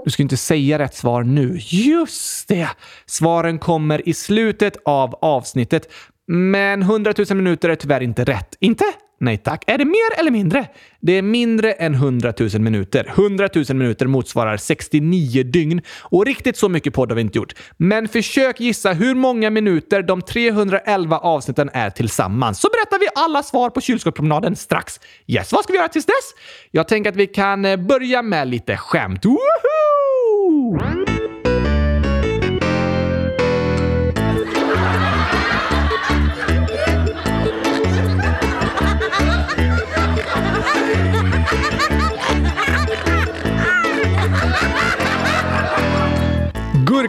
[0.06, 1.58] Du ska inte säga rätt svar nu.
[1.60, 2.69] Just det!
[3.06, 5.91] Svaren kommer i slutet av avsnittet.
[6.28, 8.56] Men 100 000 minuter är tyvärr inte rätt.
[8.60, 8.86] Inte?
[9.24, 9.64] Nej tack.
[9.68, 10.68] Är det mer eller mindre?
[11.00, 13.06] Det är mindre än 100 000 minuter.
[13.08, 17.54] 100 000 minuter motsvarar 69 dygn och riktigt så mycket podd har vi inte gjort.
[17.78, 22.60] Men försök gissa hur många minuter de 311 avsnitten är tillsammans.
[22.62, 25.00] Så berättar vi alla svar på kylskåpspromenaden strax.
[25.28, 26.34] Yes, vad ska vi göra tills dess?
[26.72, 29.26] Jag tänker att vi kan eh, börja med lite skämt.
[29.26, 31.03] Woohoo!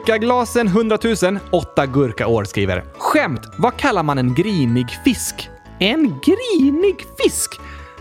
[0.07, 2.85] Gurkaglasen 100 000, 8 gurkaår skriver.
[2.99, 3.41] Skämt!
[3.59, 5.49] Vad kallar man en grinig fisk?
[5.79, 7.61] En grinig fisk?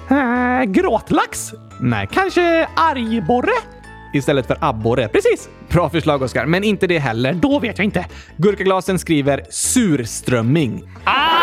[0.09, 1.51] Äh, gråtlax?
[1.79, 3.51] Nej, kanske argborre?
[4.13, 5.07] Istället för abborre.
[5.07, 5.49] Precis!
[5.69, 6.45] Bra förslag, Oskar.
[6.45, 7.33] Men inte det heller.
[7.33, 8.05] Då vet jag inte.
[8.37, 10.89] Gurkaglasen skriver surströmming.
[11.03, 11.41] Ah!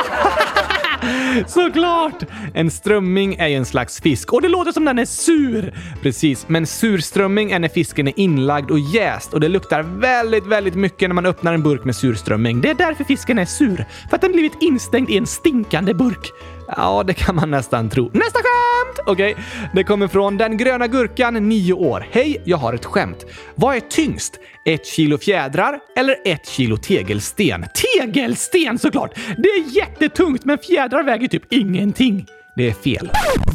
[1.47, 2.25] Såklart!
[2.55, 5.75] En strömming är ju en slags fisk och det låter som den är sur.
[6.03, 10.75] Precis, men surströmming är när fisken är inlagd och jäst och det luktar väldigt, väldigt
[10.75, 12.61] mycket när man öppnar en burk med surströmming.
[12.61, 13.85] Det är därför fisken är sur.
[14.09, 16.33] För att den blivit instängd i en stinkande burk.
[16.77, 18.11] Ja, det kan man nästan tro.
[18.15, 18.99] Nästa skämt!
[19.07, 19.45] Okej, okay.
[19.75, 22.07] det kommer från Den gröna gurkan, 9 år.
[22.11, 23.27] Hej, jag har ett skämt.
[23.55, 24.39] Vad är tyngst?
[24.67, 27.65] Ett kilo fjädrar eller ett kilo tegelsten?
[27.75, 29.15] Tegelsten såklart!
[29.15, 32.27] Det är jättetungt, men fjädrar väger typ ingenting.
[32.57, 33.11] Det är fel.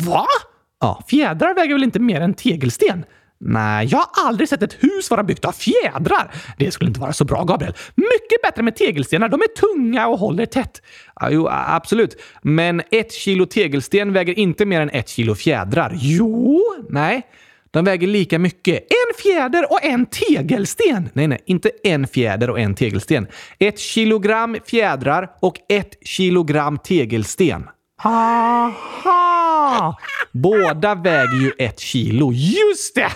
[0.08, 0.25] Va?
[0.80, 1.04] Ja.
[1.08, 3.04] Fjädrar väger väl inte mer än tegelsten?
[3.39, 6.31] Nej, jag har aldrig sett ett hus vara byggt av fjädrar.
[6.57, 7.73] Det skulle inte vara så bra, Gabriel.
[7.95, 9.29] Mycket bättre med tegelstenar.
[9.29, 10.81] De är tunga och håller tätt.
[11.15, 12.21] Ja, jo, absolut.
[12.41, 15.91] Men ett kilo tegelsten väger inte mer än ett kilo fjädrar.
[15.95, 17.27] Jo, nej.
[17.71, 18.75] De väger lika mycket.
[18.77, 21.09] En fjäder och en tegelsten!
[21.13, 23.27] Nej, nej, inte en fjäder och en tegelsten.
[23.59, 27.63] Ett kilogram fjädrar och ett kilogram tegelsten.
[28.03, 29.97] Aha!
[30.31, 32.31] Båda väger ju ett kilo.
[32.34, 33.12] Just det!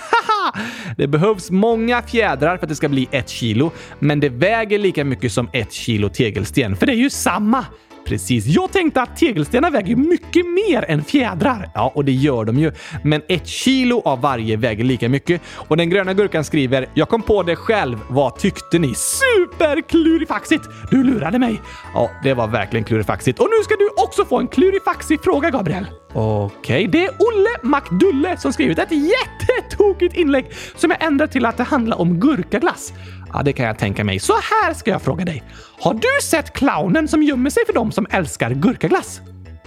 [0.98, 5.06] det behövs många fjädrar för att det ska bli ett kilo, men det väger lika
[5.06, 7.65] mycket som ett kilo tegelsten, för det är ju samma.
[8.10, 8.45] Precis.
[8.45, 11.69] Jag tänkte att tegelstenar väger mycket mer än fjädrar.
[11.74, 12.72] Ja, och det gör de ju.
[13.04, 15.41] Men ett kilo av varje väger lika mycket.
[15.56, 17.98] Och den gröna gurkan skriver “Jag kom på det själv.
[18.10, 20.63] Vad tyckte ni?” Superklurifaxigt!
[20.91, 21.62] Du lurade mig.
[21.93, 23.39] Ja, det var verkligen klurifaxigt.
[23.39, 25.86] Och nu ska du också få en klurifaxig fråga, Gabriel.
[26.13, 26.45] Okej.
[26.60, 26.88] Okay.
[26.88, 30.45] Det är Olle MacDulle som skrivit ett jättetokigt inlägg
[30.76, 32.93] som jag ändrat till att det handlar om gurkaglass.
[33.34, 34.20] Ja, det kan jag tänka mig.
[34.20, 35.44] Så här ska jag fråga dig.
[35.80, 39.22] Har du sett clownen som gömmer sig för dem som älskar gurkaglass?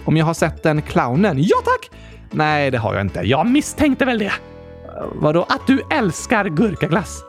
[0.05, 1.37] Om jag har sett den clownen?
[1.39, 1.99] Ja tack!
[2.31, 3.19] Nej, det har jag inte.
[3.19, 4.33] Jag misstänkte väl det.
[5.15, 5.45] Vadå?
[5.49, 7.23] Att du älskar gurkaglass.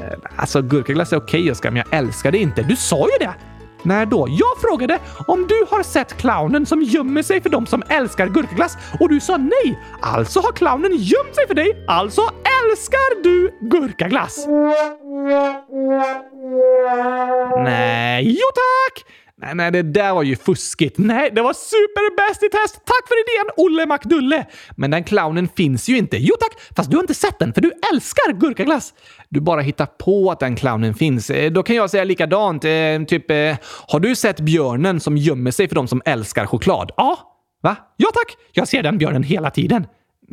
[0.00, 2.62] Eh, alltså, gurkaglass är okej, okay, Oskar, men jag älskar det inte.
[2.62, 3.34] Du sa ju det!
[3.82, 4.26] När då?
[4.30, 8.76] Jag frågade om du har sett clownen som gömmer sig för dem som älskar gurkaglass
[9.00, 9.78] och du sa nej.
[10.00, 11.84] Alltså har clownen gömt sig för dig.
[11.88, 12.22] Alltså
[12.62, 14.46] älskar du gurkaglass.
[17.64, 18.24] Nej.
[18.24, 19.04] Jo tack!
[19.42, 20.98] Nej, nej, det där var ju fuskigt.
[20.98, 22.74] Nej, det var superbäst i test!
[22.74, 24.46] Tack för idén, Olle MacDulle!
[24.76, 26.16] Men den clownen finns ju inte.
[26.16, 28.94] Jo tack, fast du har inte sett den för du älskar gurkaglass.
[29.28, 31.30] Du bara hittar på att den clownen finns.
[31.30, 32.64] Eh, då kan jag säga likadant.
[32.64, 32.70] Eh,
[33.08, 33.56] typ, eh,
[33.88, 36.92] har du sett björnen som gömmer sig för de som älskar choklad?
[36.96, 37.18] Ja.
[37.62, 37.76] Va?
[37.96, 38.36] Ja tack!
[38.52, 39.86] Jag ser den björnen hela tiden.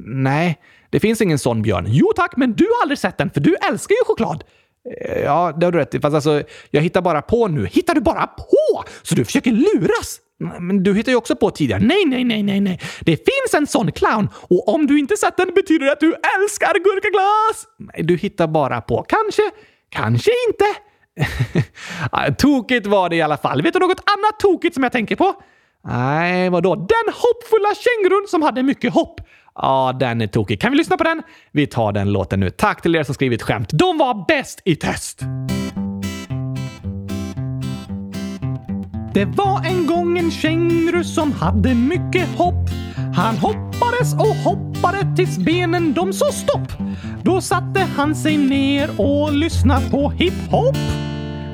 [0.06, 1.86] Nej, det finns ingen sån björn.
[1.90, 4.44] Jo tack, men du har aldrig sett den för du älskar ju choklad.
[5.24, 6.00] Ja, det har du rätt i.
[6.00, 7.66] Fast alltså, jag hittar bara på nu.
[7.66, 8.84] Hittar du bara på?
[9.02, 10.20] Så du försöker luras?
[10.60, 11.82] Men du hittar ju också på tidigare.
[11.82, 12.80] Nej, nej, nej, nej, nej.
[13.02, 16.16] Det finns en sån clown och om du inte sett den betyder det att du
[16.40, 17.68] älskar gurkaglass.
[17.80, 19.06] Nej, du hittar bara på.
[19.08, 19.42] Kanske,
[19.90, 20.66] kanske inte.
[22.38, 23.62] tokigt var det i alla fall.
[23.62, 25.36] Vet du något annat tokigt som jag tänker på?
[25.88, 26.76] Nej, vadå?
[26.76, 29.22] Den hoppfulla kängurun som hade mycket hopp.
[29.56, 30.62] Ja, den är tokig.
[30.62, 31.22] Kan vi lyssna på den?
[31.52, 32.50] Vi tar den låten nu.
[32.50, 33.70] Tack till er som skrivit skämt.
[33.74, 35.22] De var bäst i test!
[39.14, 42.70] Det var en gång en känguru som hade mycket hopp.
[43.16, 46.72] Han hoppades och hoppade tills benen de sa stopp.
[47.24, 50.76] Då satte han sig ner och lyssnade på hiphop.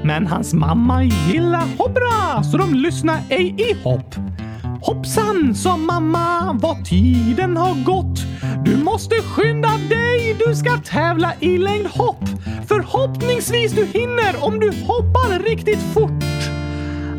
[0.05, 4.15] Men hans mamma gillar hoppra så de lyssnar ej i hopp.
[4.81, 8.19] Hoppsan, sa mamma, vad tiden har gått.
[8.65, 12.23] Du måste skynda dig, du ska tävla i längdhopp.
[12.67, 16.23] Förhoppningsvis du hinner om du hoppar riktigt fort.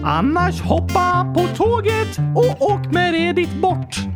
[0.05, 4.16] Annars hoppa på tåget och åk med redigt bort.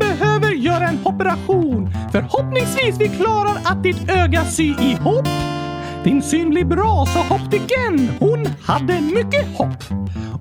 [0.61, 1.89] Gör göra en operation.
[2.11, 5.27] Förhoppningsvis vi klarar att ditt öga sy ihop.
[6.03, 8.09] Din syn blir bra, sa optiken.
[8.19, 9.83] Hon hade mycket hopp.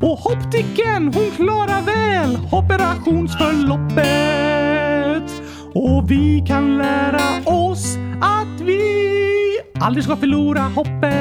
[0.01, 5.43] Och optiken, hon klarar väl operationsförloppet.
[5.75, 11.21] Och vi kan lära oss att vi aldrig ska förlora hoppet.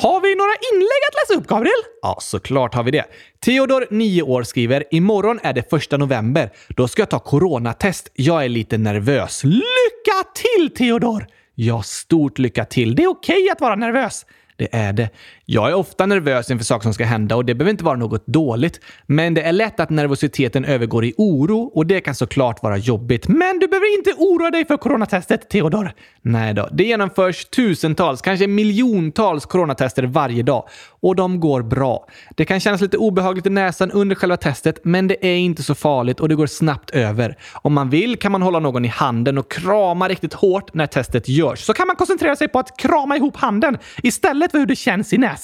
[0.00, 1.82] Har vi några inlägg att läsa upp, Gabriel?
[2.02, 3.04] Ja, såklart har vi det.
[3.44, 6.50] Theodor, 9 år, skriver “Imorgon är det första november.
[6.68, 8.10] Då ska jag ta coronatest.
[8.14, 11.26] Jag är lite nervös.” Lycka till, Theodor!
[11.54, 12.94] Ja, stort lycka till.
[12.94, 14.26] Det är okej att vara nervös.
[14.56, 15.10] Det är det.
[15.50, 18.26] Jag är ofta nervös inför saker som ska hända och det behöver inte vara något
[18.26, 18.80] dåligt.
[19.06, 23.28] Men det är lätt att nervositeten övergår i oro och det kan såklart vara jobbigt.
[23.28, 25.92] Men du behöver inte oroa dig för coronatestet, Theodor.
[26.22, 26.68] Nej då.
[26.72, 30.68] Det genomförs tusentals, kanske miljontals coronatester varje dag
[31.00, 32.06] och de går bra.
[32.36, 35.74] Det kan kännas lite obehagligt i näsan under själva testet, men det är inte så
[35.74, 37.36] farligt och det går snabbt över.
[37.54, 41.28] Om man vill kan man hålla någon i handen och krama riktigt hårt när testet
[41.28, 41.60] görs.
[41.60, 45.12] Så kan man koncentrera sig på att krama ihop handen istället för hur det känns
[45.12, 45.37] i näsan.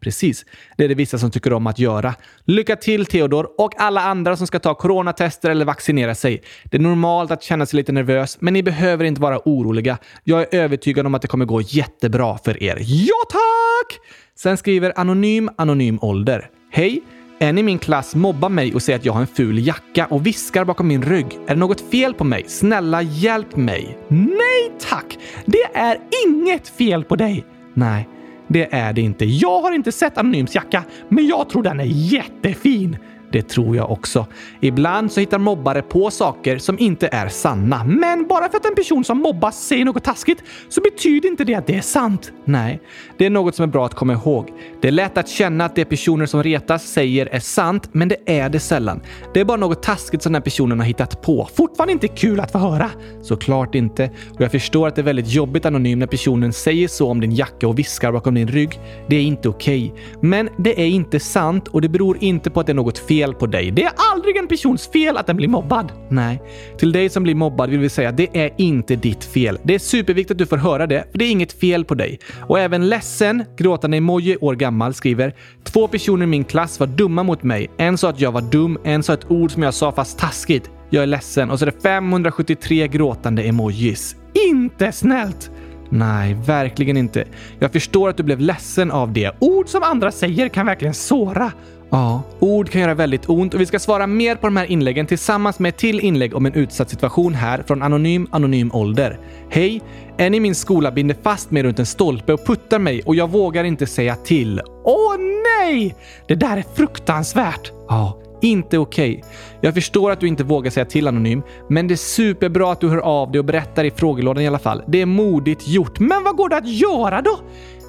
[0.00, 0.44] Precis.
[0.76, 2.14] Det är det vissa som tycker om att göra.
[2.44, 6.42] Lycka till Theodor och alla andra som ska ta coronatester eller vaccinera sig.
[6.64, 9.98] Det är normalt att känna sig lite nervös, men ni behöver inte vara oroliga.
[10.24, 12.76] Jag är övertygad om att det kommer gå jättebra för er.
[12.80, 14.00] Ja, tack!
[14.36, 16.50] Sen skriver Anonym Anonym Ålder.
[16.70, 17.02] Hej!
[17.38, 20.26] En i min klass mobbar mig och säger att jag har en ful jacka och
[20.26, 21.38] viskar bakom min rygg.
[21.46, 22.44] Är det något fel på mig?
[22.46, 23.98] Snälla hjälp mig!
[24.08, 25.18] Nej tack!
[25.46, 27.44] Det är inget fel på dig!
[27.74, 28.08] Nej,
[28.48, 29.24] det är det inte.
[29.24, 32.96] Jag har inte sett Anonyms jacka, men jag tror den är jättefin.
[33.34, 34.26] Det tror jag också.
[34.60, 37.84] Ibland så hittar mobbare på saker som inte är sanna.
[37.84, 41.54] Men bara för att en person som mobbas säger något taskigt så betyder inte det
[41.54, 42.32] att det är sant.
[42.44, 42.80] Nej,
[43.18, 44.52] det är något som är bra att komma ihåg.
[44.80, 48.16] Det är lätt att känna att det personer som retas säger är sant, men det
[48.26, 49.00] är det sällan.
[49.34, 51.48] Det är bara något taskigt som den personen har hittat på.
[51.54, 52.90] Fortfarande inte kul att få höra.
[53.22, 54.10] Såklart inte.
[54.34, 57.34] Och jag förstår att det är väldigt jobbigt anonym när personen säger så om din
[57.34, 58.80] jacka och viskar bakom din rygg.
[59.08, 59.92] Det är inte okej.
[59.92, 60.04] Okay.
[60.20, 63.23] Men det är inte sant och det beror inte på att det är något fel
[63.24, 63.70] fel på dig.
[63.70, 65.92] Det är aldrig en persons fel att den blir mobbad.
[66.08, 66.42] Nej,
[66.78, 69.58] till dig som blir mobbad vill vi säga att det är inte ditt fel.
[69.62, 72.18] Det är superviktigt att du får höra det, för det är inget fel på dig.
[72.48, 75.34] Och även ledsen, gråtande emoji år gammal, skriver
[75.64, 77.70] “Två personer i min klass var dumma mot mig.
[77.76, 80.70] En sa att jag var dum, en sa ett ord som jag sa fast taskigt.
[80.90, 84.16] Jag är ledsen” och så är det 573 gråtande emojis.
[84.50, 85.50] Inte snällt!
[85.88, 87.24] Nej, verkligen inte.
[87.58, 89.30] Jag förstår att du blev ledsen av det.
[89.38, 91.52] Ord som andra säger kan verkligen såra.
[91.90, 95.06] Ja, ord kan göra väldigt ont och vi ska svara mer på de här inläggen
[95.06, 99.18] tillsammans med ett till inlägg om en utsatt situation här från Anonym Anonym Ålder.
[99.50, 99.82] Hej!
[100.16, 103.30] En i min skola binder fast mig runt en stolpe och puttar mig och jag
[103.30, 104.60] vågar inte säga till.
[104.84, 105.94] Åh nej!
[106.28, 107.72] Det där är fruktansvärt.
[107.88, 109.16] Ja, inte okej.
[109.18, 109.30] Okay.
[109.60, 112.88] Jag förstår att du inte vågar säga till Anonym, men det är superbra att du
[112.88, 114.82] hör av dig och berättar i frågelådan i alla fall.
[114.86, 116.00] Det är modigt gjort.
[116.00, 117.38] Men vad går det att göra då?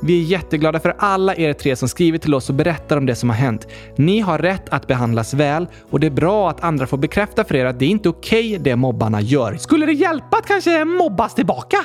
[0.06, 3.16] Vi är jätteglada för alla er tre som skriver till oss och berättar om det
[3.16, 3.68] som har hänt.
[3.96, 7.56] Ni har rätt att behandlas väl och det är bra att andra får bekräfta för
[7.56, 9.58] er att det är inte okej okay det mobbarna gör.
[9.58, 11.78] Skulle det hjälpa att kanske mobbas tillbaka?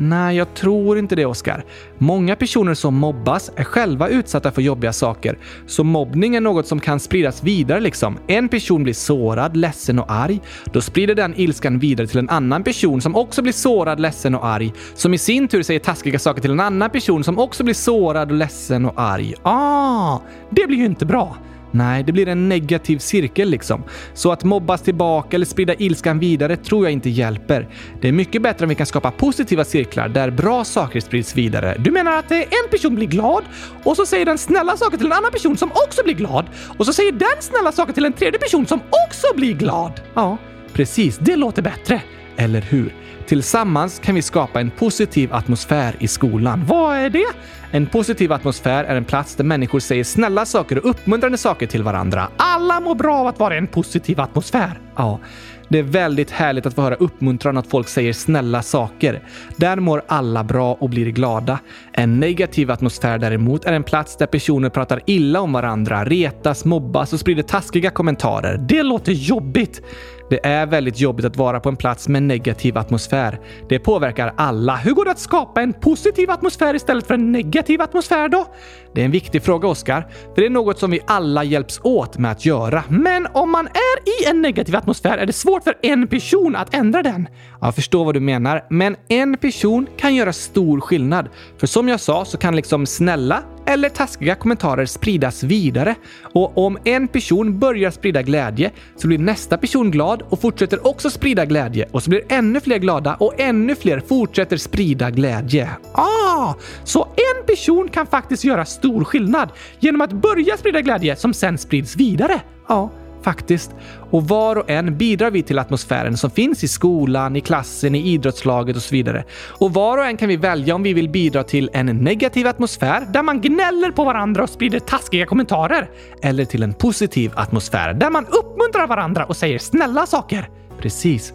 [0.00, 1.64] Nej, jag tror inte det, Oskar.
[1.98, 5.38] Många personer som mobbas är själva utsatta för jobbiga saker.
[5.66, 8.18] Så mobbning är något som kan spridas vidare liksom.
[8.26, 10.40] En person blir sårad, ledsen och arg.
[10.72, 14.46] Då sprider den ilskan vidare till en annan person som också blir sårad, ledsen och
[14.46, 14.72] arg.
[14.94, 18.32] Som i sin tur säger taskiga saker till en annan person som också blir sårad,
[18.32, 19.34] ledsen och arg.
[19.42, 20.18] Ah,
[20.50, 21.36] det blir ju inte bra.
[21.70, 23.84] Nej, det blir en negativ cirkel liksom.
[24.14, 27.68] Så att mobbas tillbaka eller sprida ilskan vidare tror jag inte hjälper.
[28.00, 31.76] Det är mycket bättre om vi kan skapa positiva cirklar där bra saker sprids vidare.
[31.78, 33.44] Du menar att eh, en person blir glad
[33.84, 36.46] och så säger den snälla saker till en annan person som också blir glad
[36.78, 40.00] och så säger den snälla saker till en tredje person som också blir glad?
[40.14, 40.36] Ja,
[40.72, 41.18] precis.
[41.18, 42.02] Det låter bättre.
[42.38, 42.94] Eller hur?
[43.26, 46.64] Tillsammans kan vi skapa en positiv atmosfär i skolan.
[46.66, 47.26] Vad är det?
[47.70, 51.82] En positiv atmosfär är en plats där människor säger snälla saker och uppmuntrande saker till
[51.82, 52.28] varandra.
[52.36, 54.80] Alla mår bra av att vara i en positiv atmosfär.
[54.96, 55.20] Ja,
[55.68, 59.22] det är väldigt härligt att få höra uppmuntran att folk säger snälla saker.
[59.56, 61.58] Där mår alla bra och blir glada.
[61.92, 67.12] En negativ atmosfär däremot är en plats där personer pratar illa om varandra, retas, mobbas
[67.12, 68.58] och sprider taskiga kommentarer.
[68.68, 69.82] Det låter jobbigt.
[70.30, 73.40] Det är väldigt jobbigt att vara på en plats med negativ atmosfär.
[73.68, 74.76] Det påverkar alla.
[74.76, 78.46] Hur går det att skapa en positiv atmosfär istället för en negativ atmosfär då?
[78.94, 80.06] Det är en viktig fråga, Oskar.
[80.34, 82.84] För det är något som vi alla hjälps åt med att göra.
[82.88, 86.74] Men om man är i en negativ atmosfär är det svårt för en person att
[86.74, 87.28] ändra den.
[87.60, 91.28] Jag förstår vad du menar, men en person kan göra stor skillnad.
[91.58, 95.94] För som jag sa så kan liksom snälla eller taskiga kommentarer spridas vidare.
[96.22, 101.10] Och om en person börjar sprida glädje så blir nästa person glad och fortsätter också
[101.10, 105.70] sprida glädje och så blir ännu fler glada och ännu fler fortsätter sprida glädje.
[105.92, 106.54] Ah,
[106.84, 109.48] så en person kan faktiskt göra stor skillnad
[109.80, 112.40] genom att börja sprida glädje som sen sprids vidare?
[112.68, 112.90] Ja.
[113.28, 113.74] Faktiskt.
[114.10, 118.12] Och var och en bidrar vi till atmosfären som finns i skolan, i klassen, i
[118.12, 119.24] idrottslaget och så vidare.
[119.48, 123.06] Och var och en kan vi välja om vi vill bidra till en negativ atmosfär
[123.12, 125.90] där man gnäller på varandra och sprider taskiga kommentarer.
[126.22, 130.48] Eller till en positiv atmosfär där man uppmuntrar varandra och säger snälla saker.
[130.80, 131.32] Precis.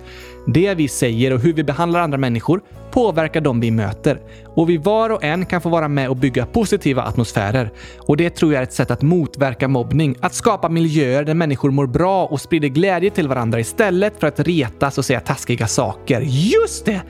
[0.47, 2.61] Det vi säger och hur vi behandlar andra människor
[2.93, 4.21] påverkar dem vi möter.
[4.55, 7.71] Och vi var och en kan få vara med och bygga positiva atmosfärer.
[7.99, 10.15] Och det tror jag är ett sätt att motverka mobbning.
[10.19, 14.39] Att skapa miljöer där människor mår bra och sprider glädje till varandra istället för att
[14.39, 16.21] retas och säga taskiga saker.
[16.21, 17.01] Just det!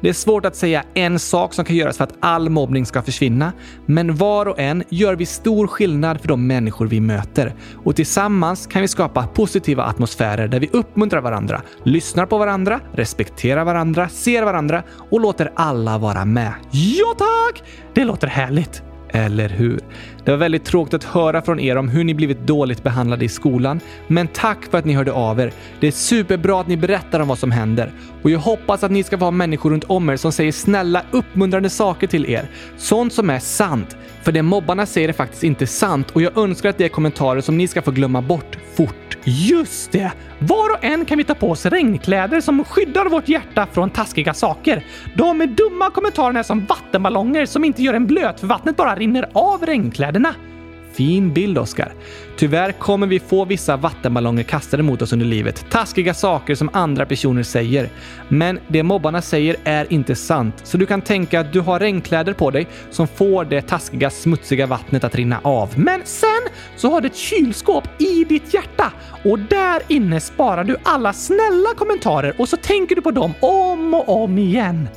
[0.00, 3.02] Det är svårt att säga en sak som kan göras för att all mobbning ska
[3.02, 3.52] försvinna,
[3.86, 7.54] men var och en gör vi stor skillnad för de människor vi möter.
[7.84, 13.64] Och tillsammans kan vi skapa positiva atmosfärer där vi uppmuntrar varandra, lyssnar på varandra, respekterar
[13.64, 16.52] varandra, ser varandra och låter alla vara med.
[16.70, 17.62] Ja tack!
[17.94, 18.82] Det låter härligt.
[19.08, 19.80] Eller hur?
[20.28, 23.28] Det var väldigt tråkigt att höra från er om hur ni blivit dåligt behandlade i
[23.28, 23.80] skolan.
[24.06, 25.52] Men tack för att ni hörde av er.
[25.80, 27.92] Det är superbra att ni berättar om vad som händer.
[28.22, 31.02] Och jag hoppas att ni ska få ha människor runt om er som säger snälla,
[31.10, 32.50] uppmuntrande saker till er.
[32.76, 33.96] Sånt som är sant.
[34.22, 37.40] För det mobbarna säger är faktiskt inte sant och jag önskar att det är kommentarer
[37.40, 39.18] som ni ska få glömma bort fort.
[39.24, 40.12] Just det!
[40.38, 44.34] Var och en kan vi ta på oss regnkläder som skyddar vårt hjärta från taskiga
[44.34, 44.84] saker.
[45.16, 49.28] De dumma kommentarerna är som vattenballonger som inte gör en blöt för vattnet bara rinner
[49.32, 50.34] av regnkläder regnkläderna.
[50.92, 51.92] Fin bild, Oskar.
[52.36, 55.70] Tyvärr kommer vi få vissa vattenballonger kastade mot oss under livet.
[55.70, 57.88] Taskiga saker som andra personer säger.
[58.28, 62.32] Men det mobbarna säger är inte sant, så du kan tänka att du har regnkläder
[62.32, 65.78] på dig som får det taskiga, smutsiga vattnet att rinna av.
[65.78, 66.42] Men sen
[66.76, 68.92] så har du ett kylskåp i ditt hjärta
[69.24, 73.94] och där inne sparar du alla snälla kommentarer och så tänker du på dem om
[73.94, 74.88] och om igen.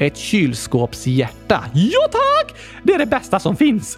[0.00, 1.64] Ett kylskåpshjärta.
[1.74, 2.56] Ja tack!
[2.82, 3.96] Det är det bästa som finns.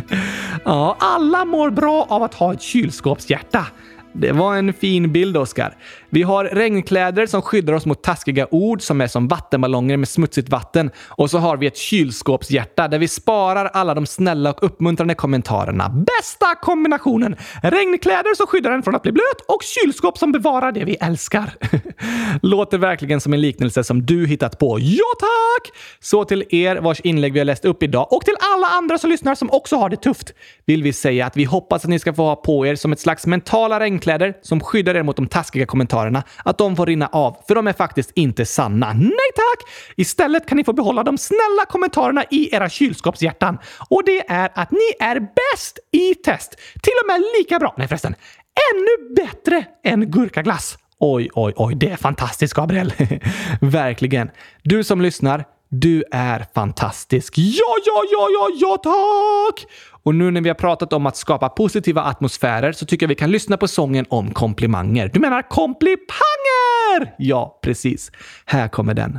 [0.64, 3.66] ja, alla mår bra av att ha ett kylskåpshjärta.
[4.12, 5.76] Det var en fin bild, Oskar.
[6.10, 10.48] Vi har regnkläder som skyddar oss mot taskiga ord som är som vattenballonger med smutsigt
[10.48, 10.90] vatten.
[11.06, 15.88] Och så har vi ett kylskåpshjärta där vi sparar alla de snälla och uppmuntrande kommentarerna.
[15.88, 17.36] Bästa kombinationen!
[17.62, 21.54] Regnkläder som skyddar en från att bli blöt och kylskåp som bevarar det vi älskar.
[22.42, 24.78] Låter verkligen som en liknelse som du hittat på.
[24.80, 25.76] Ja, tack!
[26.00, 29.10] Så till er vars inlägg vi har läst upp idag och till alla andra som
[29.10, 30.34] lyssnar som också har det tufft
[30.64, 33.00] vill vi säga att vi hoppas att ni ska få ha på er som ett
[33.00, 35.97] slags mentala regnkläder som skyddar er mot de taskiga kommentarerna,
[36.44, 38.92] att de får rinna av, för de är faktiskt inte sanna.
[38.92, 39.70] Nej tack!
[39.96, 43.58] Istället kan ni få behålla de snälla kommentarerna i era kylskåpshjärtan.
[43.90, 46.56] Och det är att ni är bäst i test.
[46.82, 48.14] Till och med lika bra, nej förresten,
[48.72, 50.78] ännu bättre än gurkaglass.
[51.00, 52.92] Oj, oj, oj, det är fantastiskt, Gabriel.
[53.60, 54.30] Verkligen.
[54.62, 57.34] Du som lyssnar, du är fantastisk.
[57.36, 59.66] Ja, ja, ja, ja, ja, tack!
[60.02, 63.14] Och nu när vi har pratat om att skapa positiva atmosfärer så tycker jag vi
[63.14, 65.10] kan lyssna på sången om komplimanger.
[65.14, 67.14] Du menar komplipanger?
[67.18, 68.12] Ja, precis.
[68.46, 69.18] Här kommer den.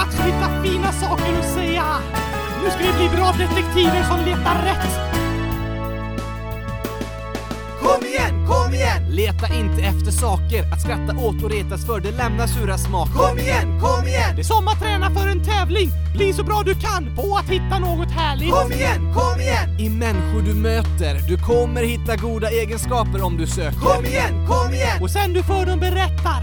[0.00, 1.84] Att hitta fina saker att säga!
[2.64, 5.10] Nu ska vi bli bra detektiver som letar rätt!
[7.82, 9.02] Kom igen, kom igen!
[9.10, 13.12] Leta inte efter saker att skratta åt och retas för, det lämnar sura smaker.
[13.12, 14.36] Kom igen, kom igen!
[14.36, 15.90] Det är som att träna för en tävling!
[16.14, 18.50] Bli så bra du kan på att hitta något härligt!
[18.50, 19.80] Kom igen, kom igen!
[19.80, 23.78] I människor du möter, du kommer hitta goda egenskaper om du söker.
[23.78, 25.02] Kom igen, kom igen!
[25.02, 26.42] Och sen du för dem berättar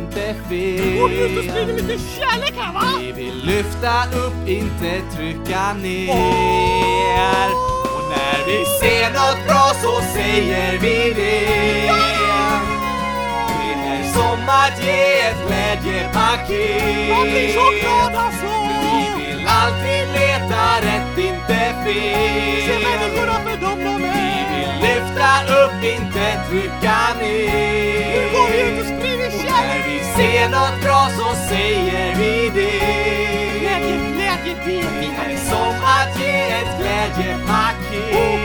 [0.19, 0.99] fel.
[0.99, 2.81] Går vi ut och sprider lite kärlek här va?
[2.99, 7.47] Vi vill lyfta upp, inte trycka ner.
[7.95, 11.41] Och när vi ser något bra så säger vi det.
[13.47, 17.09] Det är som att ge ett glädjepaket.
[17.09, 18.51] Jag blir så glad alltså!
[19.17, 22.61] Vi vill alltid leta rätt, inte fel.
[22.67, 25.31] Se människorna för dem de Vi vill lyfta
[25.61, 28.01] upp, inte trycka ner.
[28.15, 29.20] Nu går vi ut och sprider!
[30.41, 33.59] Ser något bra så säger vi det.
[33.59, 38.41] Glädje, glädje, det är är som att ge ett glädjepaket.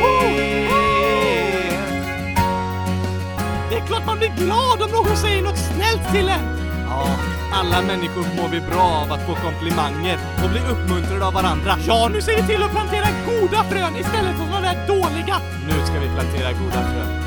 [3.70, 6.58] Det är klart man blir glad om någon säger något snällt till en!
[6.88, 7.08] Ja,
[7.52, 11.78] alla människor mår vi bra av att få komplimanger och bli uppmuntrade av varandra.
[11.86, 15.36] Ja, nu ser vi till att plantera goda frön istället för de där dåliga!
[15.66, 17.25] Nu ska vi plantera goda frön.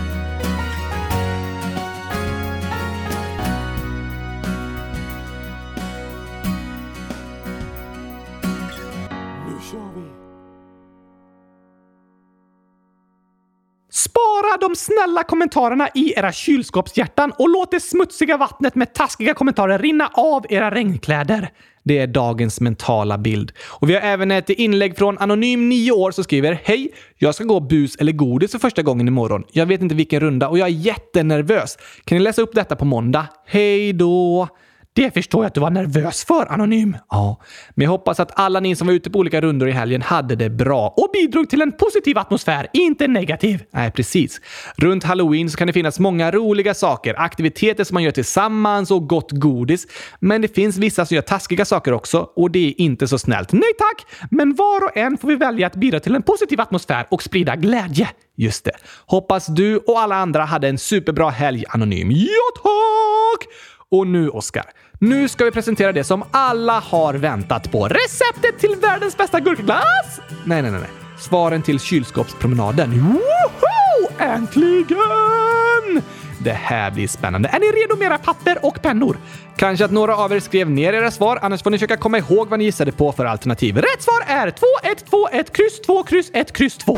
[14.09, 19.79] Spara de snälla kommentarerna i era kylskåpshjärtan och låt det smutsiga vattnet med taskiga kommentarer
[19.79, 21.49] rinna av era regnkläder.
[21.83, 23.51] Det är dagens mentala bild.
[23.67, 26.93] Och vi har även ett inlägg från Anonym 9 år som skriver Hej!
[27.17, 29.43] Jag ska gå bus eller godis för första gången imorgon.
[29.51, 31.77] Jag vet inte vilken runda och jag är jättenervös.
[32.05, 33.25] Kan ni läsa upp detta på måndag?
[33.45, 34.47] Hej då!
[34.95, 36.97] Det förstår jag att du var nervös för, Anonym.
[37.09, 37.41] Ja,
[37.75, 40.35] men jag hoppas att alla ni som var ute på olika rundor i helgen hade
[40.35, 43.63] det bra och bidrog till en positiv atmosfär, inte negativ.
[43.71, 44.41] Nej, precis.
[44.77, 49.09] Runt halloween så kan det finnas många roliga saker, aktiviteter som man gör tillsammans och
[49.09, 49.87] gott godis.
[50.19, 53.51] Men det finns vissa som gör taskiga saker också och det är inte så snällt.
[53.51, 54.29] Nej tack!
[54.31, 57.55] Men var och en får vi välja att bidra till en positiv atmosfär och sprida
[57.55, 58.09] glädje.
[58.37, 58.73] Just det.
[59.05, 62.11] Hoppas du och alla andra hade en superbra helg, Anonym.
[62.11, 63.47] Ja tack!
[63.91, 64.65] Och nu, Oskar.
[64.99, 67.87] Nu ska vi presentera det som alla har väntat på.
[67.87, 70.19] Receptet till världens bästa gurkaglass!
[70.45, 70.81] Nej, nej, nej.
[70.81, 70.89] nej.
[71.19, 73.01] Svaren till kylskåpspromenaden.
[73.01, 74.23] Woho!
[74.23, 76.01] Äntligen!
[76.43, 77.49] Det här blir spännande.
[77.49, 79.17] Är ni redo med era papper och pennor?
[79.57, 82.49] Kanske att några av er skrev ner era svar, annars får ni försöka komma ihåg
[82.49, 83.77] vad ni gissade på för alternativ.
[83.77, 86.97] Rätt svar är 2, 1, 2, 1, kryss 2, kryss 1, kryss 2.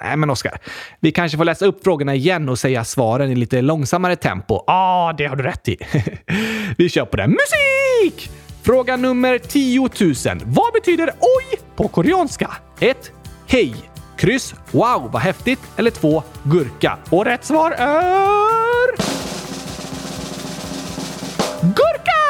[0.00, 0.58] Nej, men Oskar.
[1.00, 4.54] Vi kanske får läsa upp frågorna igen och säga svaren i lite långsammare tempo.
[4.54, 5.76] Ja, ah, det har du rätt i.
[6.78, 7.26] vi kör på det.
[7.26, 8.30] Musik!
[8.62, 9.90] Fråga nummer 10 000.
[10.44, 12.50] Vad betyder oj på koreanska?
[12.80, 13.12] 1.
[13.46, 13.74] Hej.
[14.16, 14.54] Kryss.
[14.70, 15.60] Wow, vad häftigt.
[15.76, 16.22] Eller 2.
[16.42, 16.98] Gurka.
[17.10, 18.96] Och rätt svar är...
[21.60, 22.21] Gurka!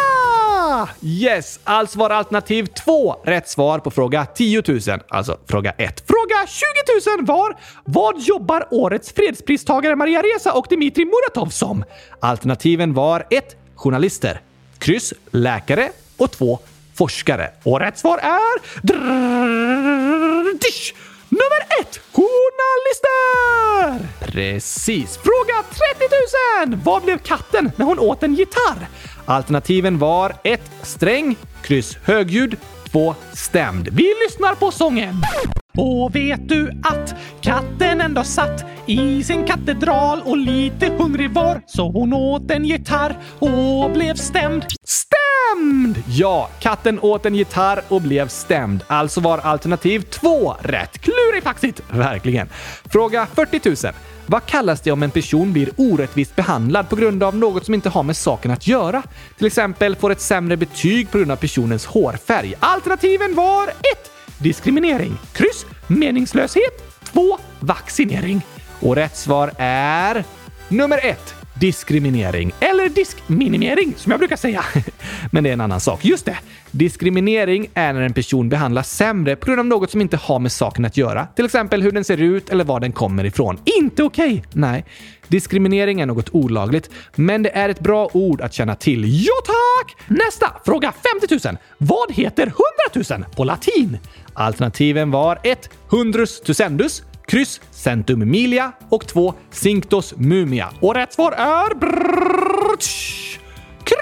[1.02, 4.80] Yes, alltså var alternativ 2 rätt svar på fråga 10 000.
[5.08, 6.04] Alltså fråga 1.
[6.06, 11.84] Fråga 20 000 var Vad jobbar årets fredspristagare Maria Reza och Dmitrij Muratov som?
[12.20, 13.56] Alternativen var 1.
[13.74, 14.40] Journalister.
[14.78, 15.14] Kryss.
[15.30, 15.90] Läkare.
[16.16, 16.58] Och 2.
[16.94, 17.50] Forskare.
[17.64, 18.86] Och rätt svar är...
[18.86, 20.94] Drrrr, dish.
[21.32, 22.00] Nummer ett!
[22.12, 24.08] Journalister!
[24.26, 25.16] Precis.
[25.16, 26.78] Fråga 30 000!
[26.84, 28.88] Vad blev katten när hon åt en gitarr?
[29.24, 30.60] Alternativen var 1.
[30.82, 32.56] Sträng, kryss högljud,
[32.92, 33.14] 2.
[33.32, 33.88] Stämd.
[33.92, 35.14] Vi lyssnar på sången.
[35.76, 41.90] Och vet du att katten ändå satt i sin katedral och lite hungrig var så
[41.90, 44.64] hon åt en gitarr och blev stämd.
[44.84, 46.02] Stämd!
[46.06, 48.84] Ja, katten åt en gitarr och blev stämd.
[48.86, 50.98] Alltså var alternativ två rätt.
[50.98, 51.82] Klurifaxigt!
[51.90, 52.48] Verkligen.
[52.84, 53.94] Fråga 40 000.
[54.26, 57.88] Vad kallas det om en person blir orättvist behandlad på grund av något som inte
[57.88, 59.02] har med saken att göra?
[59.38, 62.54] Till exempel får ett sämre betyg på grund av personens hårfärg.
[62.60, 63.74] Alternativen var 1.
[64.42, 65.18] Diskriminering.
[65.32, 65.66] Kryss.
[65.86, 67.02] Meningslöshet.
[67.12, 67.38] 2.
[67.60, 68.42] Vaccinering.
[68.80, 70.24] Och rätt svar är
[70.68, 72.52] nummer 1 diskriminering.
[72.60, 74.64] Eller diskminimering, som jag brukar säga.
[75.30, 76.04] Men det är en annan sak.
[76.04, 76.38] Just det!
[76.74, 80.52] Diskriminering är när en person behandlas sämre på grund av något som inte har med
[80.52, 81.26] saken att göra.
[81.26, 83.58] Till exempel hur den ser ut eller var den kommer ifrån.
[83.78, 84.32] Inte okej!
[84.32, 84.42] Okay.
[84.52, 84.84] Nej.
[85.28, 89.24] Diskriminering är något olagligt, men det är ett bra ord att känna till.
[89.26, 89.96] Ja tack!
[90.08, 90.52] Nästa!
[90.64, 91.56] Fråga 50 000.
[91.78, 92.52] Vad heter
[92.94, 93.98] 100 000 på latin?
[94.32, 95.70] Alternativen var 1.
[95.88, 100.68] Hundrus tusendus, kryss centum milia och 2 cinctos mumia.
[100.80, 101.74] Och rätt svar är...
[101.74, 103.41] Brrr,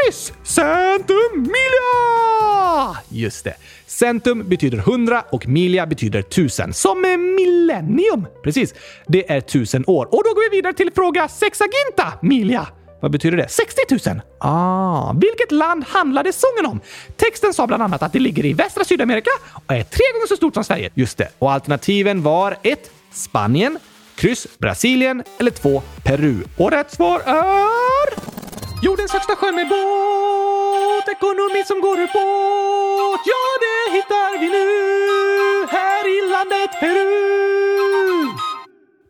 [0.05, 2.97] kryss centum milia!
[3.09, 3.55] Just det.
[3.87, 6.73] Centum betyder 100 och milia betyder tusen.
[6.73, 7.01] Som
[7.37, 8.27] millennium!
[8.43, 8.75] Precis.
[9.07, 10.05] Det är tusen år.
[10.05, 12.67] Och då går vi vidare till fråga sexaginta milia.
[13.01, 13.49] Vad betyder det?
[13.49, 14.21] 60 000!
[14.39, 16.81] Ah, vilket land handlade sången om?
[17.17, 19.31] Texten sa bland annat att det ligger i västra Sydamerika
[19.67, 20.91] och är tre gånger så stort som Sverige.
[20.95, 21.29] Just det.
[21.39, 22.91] Och alternativen var 1.
[23.13, 23.79] Spanien,
[24.15, 25.83] kryss Brasilien eller 2.
[26.05, 26.37] Peru.
[26.57, 28.39] Och rätt svar är...
[28.83, 33.20] Jordens högsta sjö med båt, ekonomi som går ur båt.
[33.26, 38.26] Ja, det hittar vi nu här i landet Peru.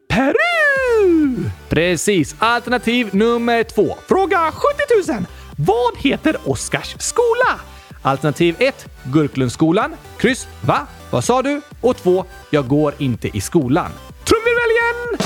[0.09, 1.51] Peru!
[1.69, 2.35] Precis.
[2.39, 3.97] Alternativ nummer två.
[4.09, 5.25] Fråga 70 000.
[5.57, 7.61] Vad heter Oskars skola?
[8.03, 8.87] Alternativ 1.
[9.13, 9.97] Gurklundsskolan.
[10.17, 10.47] Kryss.
[10.67, 10.87] Va?
[11.11, 11.61] Vad sa du?
[11.81, 12.25] Och 2.
[12.51, 13.91] Jag går inte i skolan.
[14.25, 15.19] Trumvirvel igen!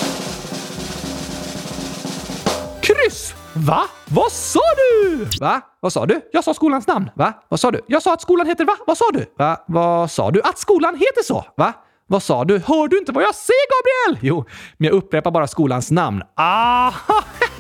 [2.83, 3.35] Kryss!
[3.57, 3.89] Va?
[4.07, 5.27] Vad sa du?
[5.41, 5.61] Va?
[5.81, 6.21] Vad sa du?
[6.33, 7.11] Jag sa skolans namn.
[7.15, 7.33] Va?
[7.49, 7.81] Vad sa du?
[7.87, 8.73] Jag sa att skolan heter va?
[8.87, 9.27] Vad sa du?
[9.39, 9.65] Va?
[9.67, 10.43] Vad sa du?
[10.43, 11.45] Att skolan heter så.
[11.57, 11.73] Va?
[12.07, 12.59] Vad sa du?
[12.59, 14.27] Hör du inte vad jag säger, Gabriel?
[14.29, 14.45] Jo,
[14.77, 16.23] men jag upprepar bara skolans namn.
[16.35, 16.93] Ah!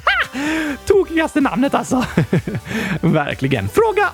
[0.86, 1.97] Tokigaste namnet alltså.
[3.01, 3.68] Verkligen.
[3.68, 4.11] Fråga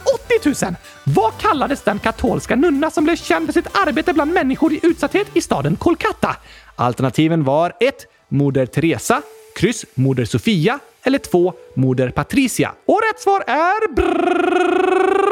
[0.53, 0.75] 80 000.
[1.05, 5.37] Vad kallades den katolska nunna som blev känd för sitt arbete bland människor i utsatthet
[5.37, 6.37] i staden Kolkata?
[6.77, 7.95] Alternativen var 1.
[8.29, 9.23] Moder Teresa,
[9.57, 11.53] kryss Moder Sofia eller 2.
[11.75, 12.75] Moder Patricia.
[12.87, 13.95] Och rätt svar är...
[13.95, 15.31] Brrr,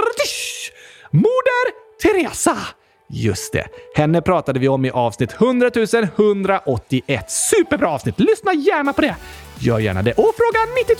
[1.10, 2.56] Moder Teresa!
[3.10, 3.66] Just det.
[3.94, 5.70] Henne pratade vi om i avsnitt 100
[6.16, 7.30] 181.
[7.30, 8.20] Superbra avsnitt!
[8.20, 9.16] Lyssna gärna på det!
[9.58, 10.12] Gör gärna det.
[10.12, 10.58] Och fråga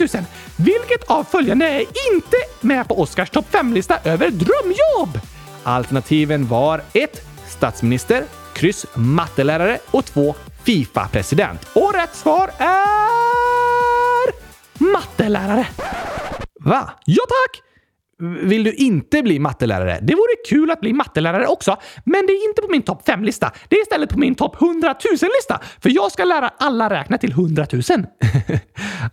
[0.09, 0.25] 90 000.
[0.57, 5.21] Vilket av följande är inte med på Oscars topp 5-lista över drömjobb?
[5.63, 7.23] Alternativen var 1.
[7.49, 10.35] Statsminister, kryss mattelärare och 2.
[10.65, 11.61] Fifa-president.
[11.73, 14.08] Och rätt svar är...
[14.93, 15.67] Mattelärare.
[16.61, 16.91] Va?
[17.05, 17.63] Ja tack!
[18.43, 19.99] Vill du inte bli mattelärare?
[20.03, 23.53] Det vore kul att bli mattelärare också, men det är inte på min topp 5-lista.
[23.69, 27.31] Det är istället på min topp 100 000-lista, för jag ska lära alla räkna till
[27.31, 27.83] 100 000.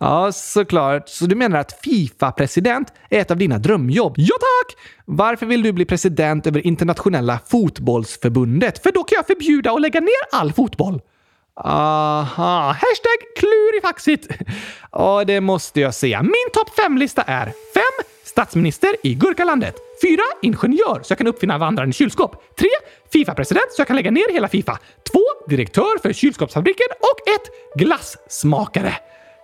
[0.00, 1.08] ja, såklart.
[1.08, 4.14] Så du menar att Fifa-president är ett av dina drömjobb?
[4.16, 4.78] Ja, tack!
[5.04, 8.82] Varför vill du bli president över internationella fotbollsförbundet?
[8.82, 11.00] För då kan jag förbjuda och lägga ner all fotboll.
[11.64, 14.28] Aha, hashtag klurifaxigt.
[14.92, 16.22] Ja, det måste jag säga.
[16.22, 17.52] Min topp fem-lista är 5.
[18.24, 19.74] Statsminister i Gurkalandet.
[20.02, 20.18] 4.
[20.42, 22.56] Ingenjör så jag kan uppfinna vandrande kylskåp.
[22.58, 22.68] 3.
[23.12, 24.78] Fifa-president så jag kan lägga ner hela Fifa.
[25.12, 25.18] 2.
[25.48, 27.86] Direktör för kylskåpsfabriken och 1.
[27.86, 28.94] Glassmakare.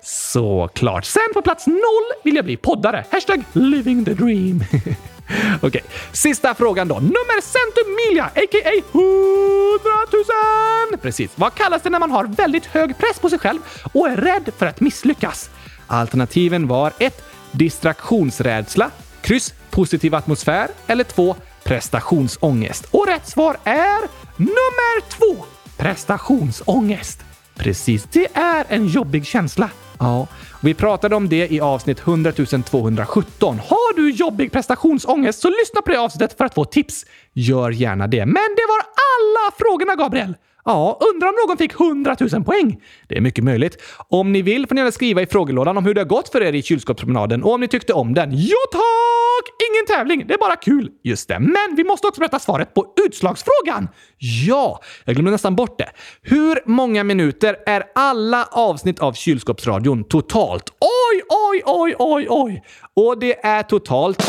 [0.02, 1.04] Såklart.
[1.04, 1.76] Sen på plats 0
[2.24, 3.04] vill jag bli poddare.
[3.10, 4.64] Hashtag living the dream.
[5.56, 5.80] Okej, okay.
[6.12, 6.94] sista frågan då.
[6.94, 8.82] Nummer centumilia, a.k.a.
[8.92, 9.02] 100
[10.92, 10.98] 000!
[10.98, 11.30] Precis.
[11.34, 13.60] Vad kallas det när man har väldigt hög press på sig själv
[13.92, 15.50] och är rädd för att misslyckas?
[15.86, 21.36] Alternativen var 1 distraktionsrädsla, kryss positiv atmosfär eller 2.
[21.64, 22.84] prestationsångest.
[22.90, 24.00] Och rätt svar är
[24.36, 25.44] nummer 2.
[25.76, 27.20] Prestationsångest.
[27.54, 29.70] Precis, det är en jobbig känsla.
[30.02, 30.26] Ja,
[30.60, 33.58] vi pratade om det i avsnitt 100 217.
[33.58, 37.04] Har du jobbig prestationsångest så lyssna på det avsnittet för att få tips.
[37.32, 38.26] Gör gärna det.
[38.26, 40.34] Men det var alla frågorna, Gabriel!
[40.64, 42.80] Ja, undrar om någon fick 100 000 poäng?
[43.08, 43.82] Det är mycket möjligt.
[44.08, 46.42] Om ni vill får ni gärna skriva i frågelådan om hur det har gått för
[46.42, 48.30] er i kylskåpspromenaden och om ni tyckte om den.
[48.32, 49.11] Ja tack!
[49.32, 50.90] Och ingen tävling, det är bara kul.
[51.04, 53.88] Just det, men vi måste också berätta svaret på utslagsfrågan.
[54.18, 55.90] Ja, jag glömde nästan bort det.
[56.22, 60.70] Hur många minuter är alla avsnitt av Kylskåpsradion totalt?
[60.80, 62.62] Oj, oj, oj, oj, oj!
[62.96, 64.22] Och det är totalt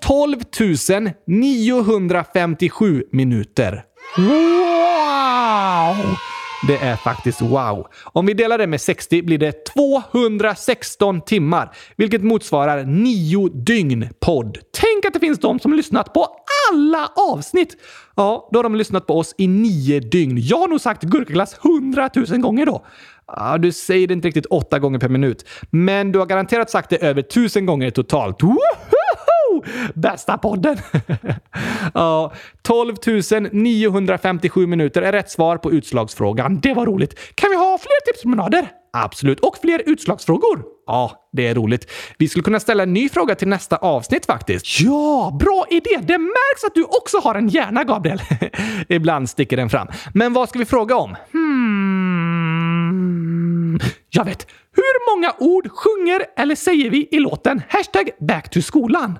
[0.00, 0.40] 12
[1.26, 3.84] 957 minuter.
[4.16, 6.16] Wow!
[6.66, 7.86] Det är faktiskt wow.
[8.04, 14.58] Om vi delar det med 60 blir det 216 timmar, vilket motsvarar 9 dygn podd.
[14.72, 16.26] Tänk att det finns de som lyssnat på
[16.70, 17.76] alla avsnitt!
[18.16, 20.38] Ja, då har de lyssnat på oss i 9 dygn.
[20.40, 22.86] Jag har nog sagt gurkaglass 100 000 gånger då.
[23.26, 26.90] Ja, du säger det inte riktigt åtta gånger per minut, men du har garanterat sagt
[26.90, 28.42] det över tusen gånger totalt.
[28.42, 28.91] Woho!
[29.94, 30.76] Bästa podden!
[31.94, 32.32] ja,
[32.62, 32.94] 12
[33.52, 36.60] 957 minuter är rätt svar på utslagsfrågan.
[36.60, 37.18] Det var roligt.
[37.34, 38.68] Kan vi ha fler tipspromenader?
[38.92, 39.40] Absolut.
[39.40, 40.64] Och fler utslagsfrågor?
[40.86, 41.90] Ja, det är roligt.
[42.18, 44.80] Vi skulle kunna ställa en ny fråga till nästa avsnitt faktiskt.
[44.80, 45.98] Ja, bra idé!
[46.02, 48.20] Det märks att du också har en hjärna, Gabriel.
[48.88, 49.88] Ibland sticker den fram.
[50.14, 51.16] Men vad ska vi fråga om?
[51.32, 51.72] Hmm...
[54.10, 54.46] Jag vet!
[54.74, 59.18] Hur många ord sjunger eller säger vi i låten Hashtag back to skolan?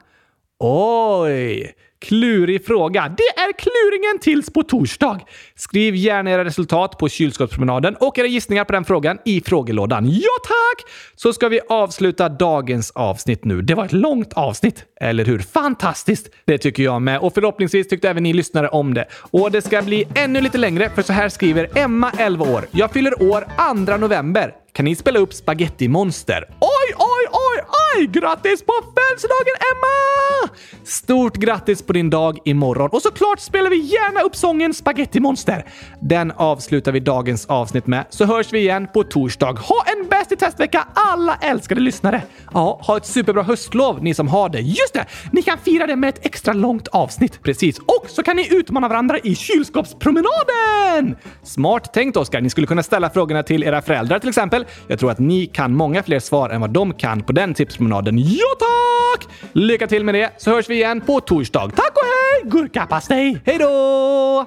[0.64, 1.74] Oj!
[2.00, 3.14] Klurig fråga.
[3.16, 5.20] Det är kluringen tills på torsdag.
[5.56, 10.08] Skriv gärna era resultat på kylskåpspromenaden och era gissningar på den frågan i frågelådan.
[10.08, 10.90] Ja, tack!
[11.16, 13.62] Så ska vi avsluta dagens avsnitt nu.
[13.62, 15.38] Det var ett långt avsnitt, eller hur?
[15.38, 16.30] Fantastiskt!
[16.44, 19.06] Det tycker jag med och förhoppningsvis tyckte även ni lyssnare om det.
[19.30, 22.64] Och det ska bli ännu lite längre för så här skriver Emma, 11 år.
[22.70, 23.44] Jag fyller år
[23.86, 24.54] 2 november.
[24.72, 26.44] Kan ni spela upp Spaghetti Monster?
[26.48, 27.51] Oj, oj, oj,
[27.96, 28.06] oj!
[28.06, 30.54] Grattis på födelsedagen, Emma!
[30.84, 32.88] Stort grattis på din dag imorgon.
[32.92, 35.64] Och såklart spelar vi gärna upp sången Spaghetti Monster.
[36.00, 39.52] Den avslutar vi dagens avsnitt med, så hörs vi igen på torsdag.
[39.52, 42.22] Ha en bäst i testvecka, alla älskade lyssnare!
[42.52, 44.60] Ja, ha ett superbra höstlov, ni som har det.
[44.60, 45.06] Just det!
[45.32, 47.42] Ni kan fira det med ett extra långt avsnitt.
[47.42, 47.78] Precis.
[47.78, 51.16] Och så kan ni utmana varandra i kylskåpspromenaden!
[51.42, 52.40] Smart tänkt, Oskar.
[52.40, 54.64] Ni skulle kunna ställa frågorna till era föräldrar till exempel.
[54.86, 58.18] Jag tror att ni kan många fler svar än vad de kan på den tipspromenaden.
[58.18, 59.28] Ja, tack!
[59.53, 61.70] Lycka till med det, så hörs vi igen på torsdag.
[61.76, 62.50] Tack och hej!
[62.50, 63.42] Gurkapastej!
[63.44, 64.46] Hej då!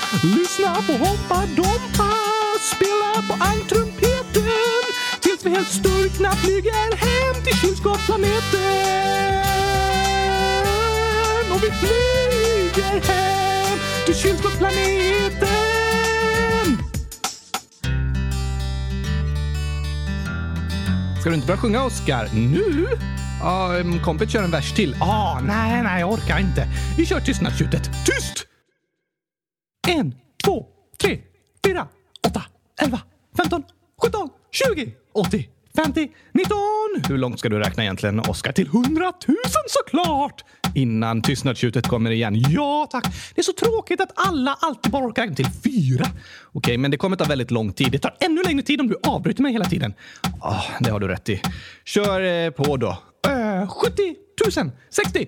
[0.11, 2.11] Lyssna på Hoppa Dompa,
[2.75, 4.83] spela på almtrumpeten
[5.21, 9.45] tills vi helt sturkna flyger hem till kylskåpsplaneten.
[11.51, 15.47] Och vi flyger hem till kylskåpsplaneten.
[21.19, 22.29] Ska du inte börja sjunga, Oskar?
[22.33, 22.87] Nu?
[23.41, 24.95] Ja, um, kompet kör en vers till.
[24.99, 26.67] Ah, nej, nej, jag orkar inte.
[26.97, 27.89] Vi kör tystnadstjutet.
[28.05, 28.40] Tyst!
[29.87, 30.15] En,
[30.45, 30.65] två,
[31.01, 31.19] tre,
[31.65, 31.87] fyra,
[32.27, 32.43] åtta,
[32.81, 33.01] elva,
[33.37, 33.63] femton,
[34.01, 35.43] sjutton, tjugo, åttio,
[35.75, 37.03] femtio, nitton.
[37.07, 38.51] Hur långt ska du räkna egentligen, Oskar?
[38.51, 40.43] Till hundratusen såklart!
[40.75, 42.35] Innan tystnadstjutet kommer igen.
[42.49, 43.05] Ja, tack.
[43.35, 46.05] Det är så tråkigt att alla alltid bara orkar räkna till fyra.
[46.51, 47.91] Okej, men det kommer ta väldigt lång tid.
[47.91, 49.93] Det tar ännu längre tid om du avbryter mig hela tiden.
[50.41, 51.41] Oh, det har du rätt i.
[51.85, 52.97] Kör eh, på då.
[53.27, 54.15] Uh, 70
[54.57, 55.27] 000, 60,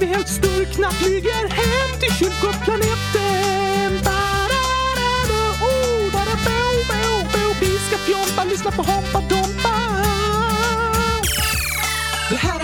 [0.00, 3.92] tills vi helt sturkna flyger hem till kylskåpsplaneten.
[5.62, 7.54] Oh, bo, bo.
[7.60, 10.19] Vi ska fjompa, lyssna på Hoppa Dompa.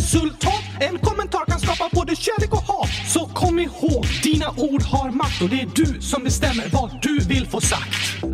[0.00, 0.64] resultat.
[0.80, 2.90] En kommentar kan skapa både kärlek och hat.
[3.08, 7.18] Så kom ihåg, dina ord har makt och det är du som bestämmer vad du
[7.18, 8.24] vill få sagt.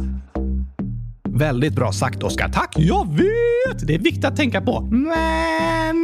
[1.28, 2.48] Väldigt bra sagt, Oskar.
[2.48, 2.74] Tack!
[2.76, 3.86] Jag vet!
[3.86, 4.80] Det är viktigt att tänka på.
[4.80, 5.96] Men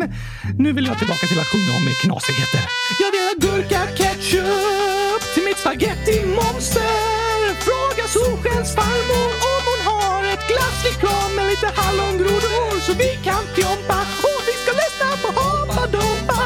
[0.58, 2.62] nu vill jag tillbaka till att sjunga om knasigheter.
[3.02, 7.22] Jag vill ha gurka ketchup till mitt spagetti-monster.
[7.66, 9.51] Fråga Solskens farmor om hon har
[10.32, 15.84] ett glasslikör med lite hallongrodor så vi kan fjompa och vi ska lyssna på Hoppa
[15.96, 16.42] Dompa.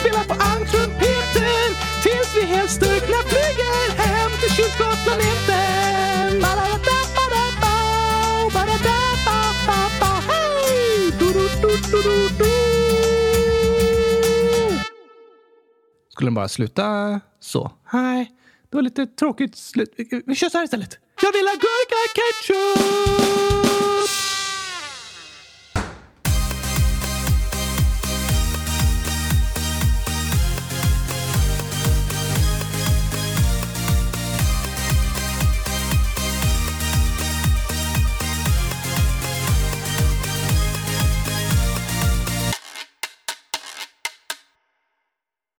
[0.00, 1.68] Spela på ankrumpeten
[2.04, 5.94] tills vi helt styrkna flyger hem till kylskåpsplaneten.
[16.08, 17.72] Skulle den bara sluta så?
[17.92, 18.32] Nej,
[18.70, 19.94] det var lite tråkigt slut.
[20.26, 20.98] Vi kör så här istället.
[21.22, 22.84] Jag vill ha gurka ketchup!